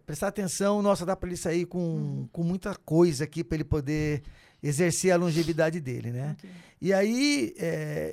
prestar 0.05 0.29
atenção. 0.29 0.81
Nossa, 0.81 1.05
dá 1.05 1.15
para 1.15 1.29
ele 1.29 1.37
sair 1.37 1.65
com, 1.65 1.77
uhum. 1.77 2.29
com 2.31 2.41
muita 2.41 2.73
coisa 2.73 3.25
aqui 3.25 3.43
para 3.43 3.57
ele 3.57 3.65
poder 3.65 4.23
exercer 4.63 5.11
a 5.11 5.17
longevidade 5.17 5.81
dele, 5.81 6.11
né? 6.11 6.37
Okay. 6.39 6.49
E 6.81 6.93
aí 6.93 7.53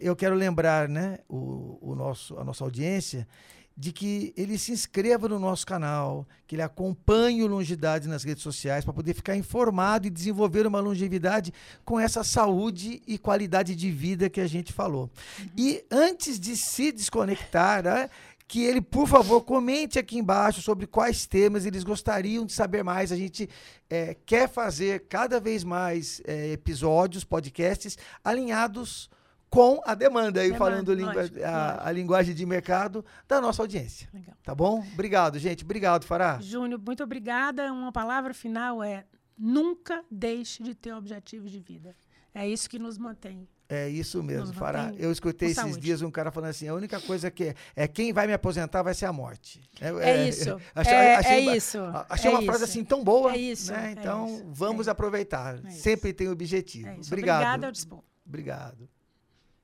eu 0.00 0.16
quero 0.16 0.34
lembrar, 0.34 0.88
né, 0.88 1.20
o, 1.28 1.78
o, 1.80 1.94
nosso, 1.94 2.36
a 2.38 2.44
nossa 2.44 2.64
audiência 2.64 3.26
de 3.76 3.92
que 3.92 4.34
ele 4.36 4.58
se 4.58 4.72
inscreva 4.72 5.28
no 5.28 5.38
nosso 5.38 5.66
canal, 5.66 6.26
que 6.46 6.54
ele 6.54 6.62
acompanhe 6.62 7.42
o 7.42 7.46
Longidade 7.46 8.08
nas 8.08 8.24
redes 8.24 8.42
sociais 8.42 8.84
para 8.84 8.92
poder 8.92 9.14
ficar 9.14 9.36
informado 9.36 10.06
e 10.06 10.10
desenvolver 10.10 10.66
uma 10.66 10.80
longevidade 10.80 11.52
com 11.84 11.98
essa 11.98 12.22
saúde 12.22 13.02
e 13.06 13.16
qualidade 13.16 13.74
de 13.74 13.90
vida 13.90 14.28
que 14.28 14.40
a 14.40 14.46
gente 14.46 14.72
falou. 14.72 15.10
E 15.56 15.82
antes 15.90 16.38
de 16.38 16.56
se 16.56 16.92
desconectar, 16.92 17.82
né, 17.84 18.10
que 18.50 18.64
ele, 18.64 18.80
por 18.80 19.06
favor, 19.06 19.42
comente 19.42 19.96
aqui 19.96 20.18
embaixo 20.18 20.60
sobre 20.60 20.84
quais 20.84 21.24
temas 21.24 21.64
eles 21.64 21.84
gostariam 21.84 22.44
de 22.44 22.52
saber 22.52 22.82
mais. 22.82 23.12
A 23.12 23.16
gente 23.16 23.48
é, 23.88 24.16
quer 24.26 24.48
fazer 24.48 25.06
cada 25.08 25.38
vez 25.38 25.62
mais 25.62 26.20
é, 26.26 26.50
episódios, 26.50 27.22
podcasts 27.22 27.96
alinhados 28.24 29.08
com 29.50 29.82
a 29.84 29.94
demanda, 29.96 30.40
aí 30.40 30.52
Demanda, 30.52 30.64
falando 30.64 30.94
lógico, 30.94 31.44
a, 31.44 31.50
lógico. 31.50 31.88
a 31.88 31.92
linguagem 31.92 32.34
de 32.34 32.46
mercado 32.46 33.04
da 33.26 33.40
nossa 33.40 33.60
audiência. 33.60 34.08
Legal. 34.14 34.36
Tá 34.44 34.54
bom? 34.54 34.78
Obrigado, 34.94 35.38
gente. 35.40 35.64
Obrigado, 35.64 36.06
Fará. 36.06 36.38
Júnior, 36.40 36.80
muito 36.80 37.02
obrigada. 37.02 37.72
Uma 37.72 37.90
palavra 37.90 38.32
final 38.32 38.82
é: 38.82 39.04
nunca 39.36 40.04
deixe 40.08 40.62
de 40.62 40.74
ter 40.74 40.92
objetivos 40.94 41.50
de 41.50 41.58
vida. 41.58 41.96
É 42.32 42.48
isso 42.48 42.70
que 42.70 42.78
nos 42.78 42.96
mantém. 42.96 43.48
É 43.68 43.88
isso 43.88 44.20
mesmo, 44.22 44.52
Fará. 44.52 44.92
Eu 44.98 45.12
escutei 45.12 45.50
esses 45.50 45.76
dias 45.78 46.02
um 46.02 46.10
cara 46.10 46.30
falando 46.30 46.50
assim: 46.50 46.68
a 46.68 46.74
única 46.74 47.00
coisa 47.00 47.30
que 47.30 47.44
é, 47.44 47.54
é 47.74 47.88
quem 47.88 48.12
vai 48.12 48.26
me 48.26 48.32
aposentar 48.32 48.82
vai 48.82 48.94
ser 48.94 49.06
a 49.06 49.12
morte. 49.12 49.60
É, 49.80 50.28
isso. 50.28 50.56
achei- 50.74 50.92
é, 50.92 51.16
achei 51.16 51.48
é 51.48 51.56
isso. 51.56 51.78
Achei 52.08 52.30
é 52.30 52.34
uma 52.34 52.42
frase 52.42 52.64
isso. 52.64 52.72
assim 52.72 52.84
tão 52.84 53.02
boa. 53.02 53.32
É 53.32 53.36
isso, 53.36 53.72
né? 53.72 53.88
é 53.88 53.92
Então 53.92 54.26
isso, 54.26 54.44
vamos 54.48 54.86
é 54.86 54.90
aproveitar. 54.90 55.64
É. 55.64 55.70
Sempre 55.70 56.12
tem 56.12 56.28
objetivo. 56.28 56.88
É. 56.88 56.94
Obrigado. 56.94 57.64
Obrigada. 57.64 58.02
Obrigado. 58.26 58.88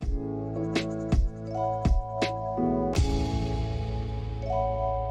Thank 0.08 0.78
you. 4.44 5.05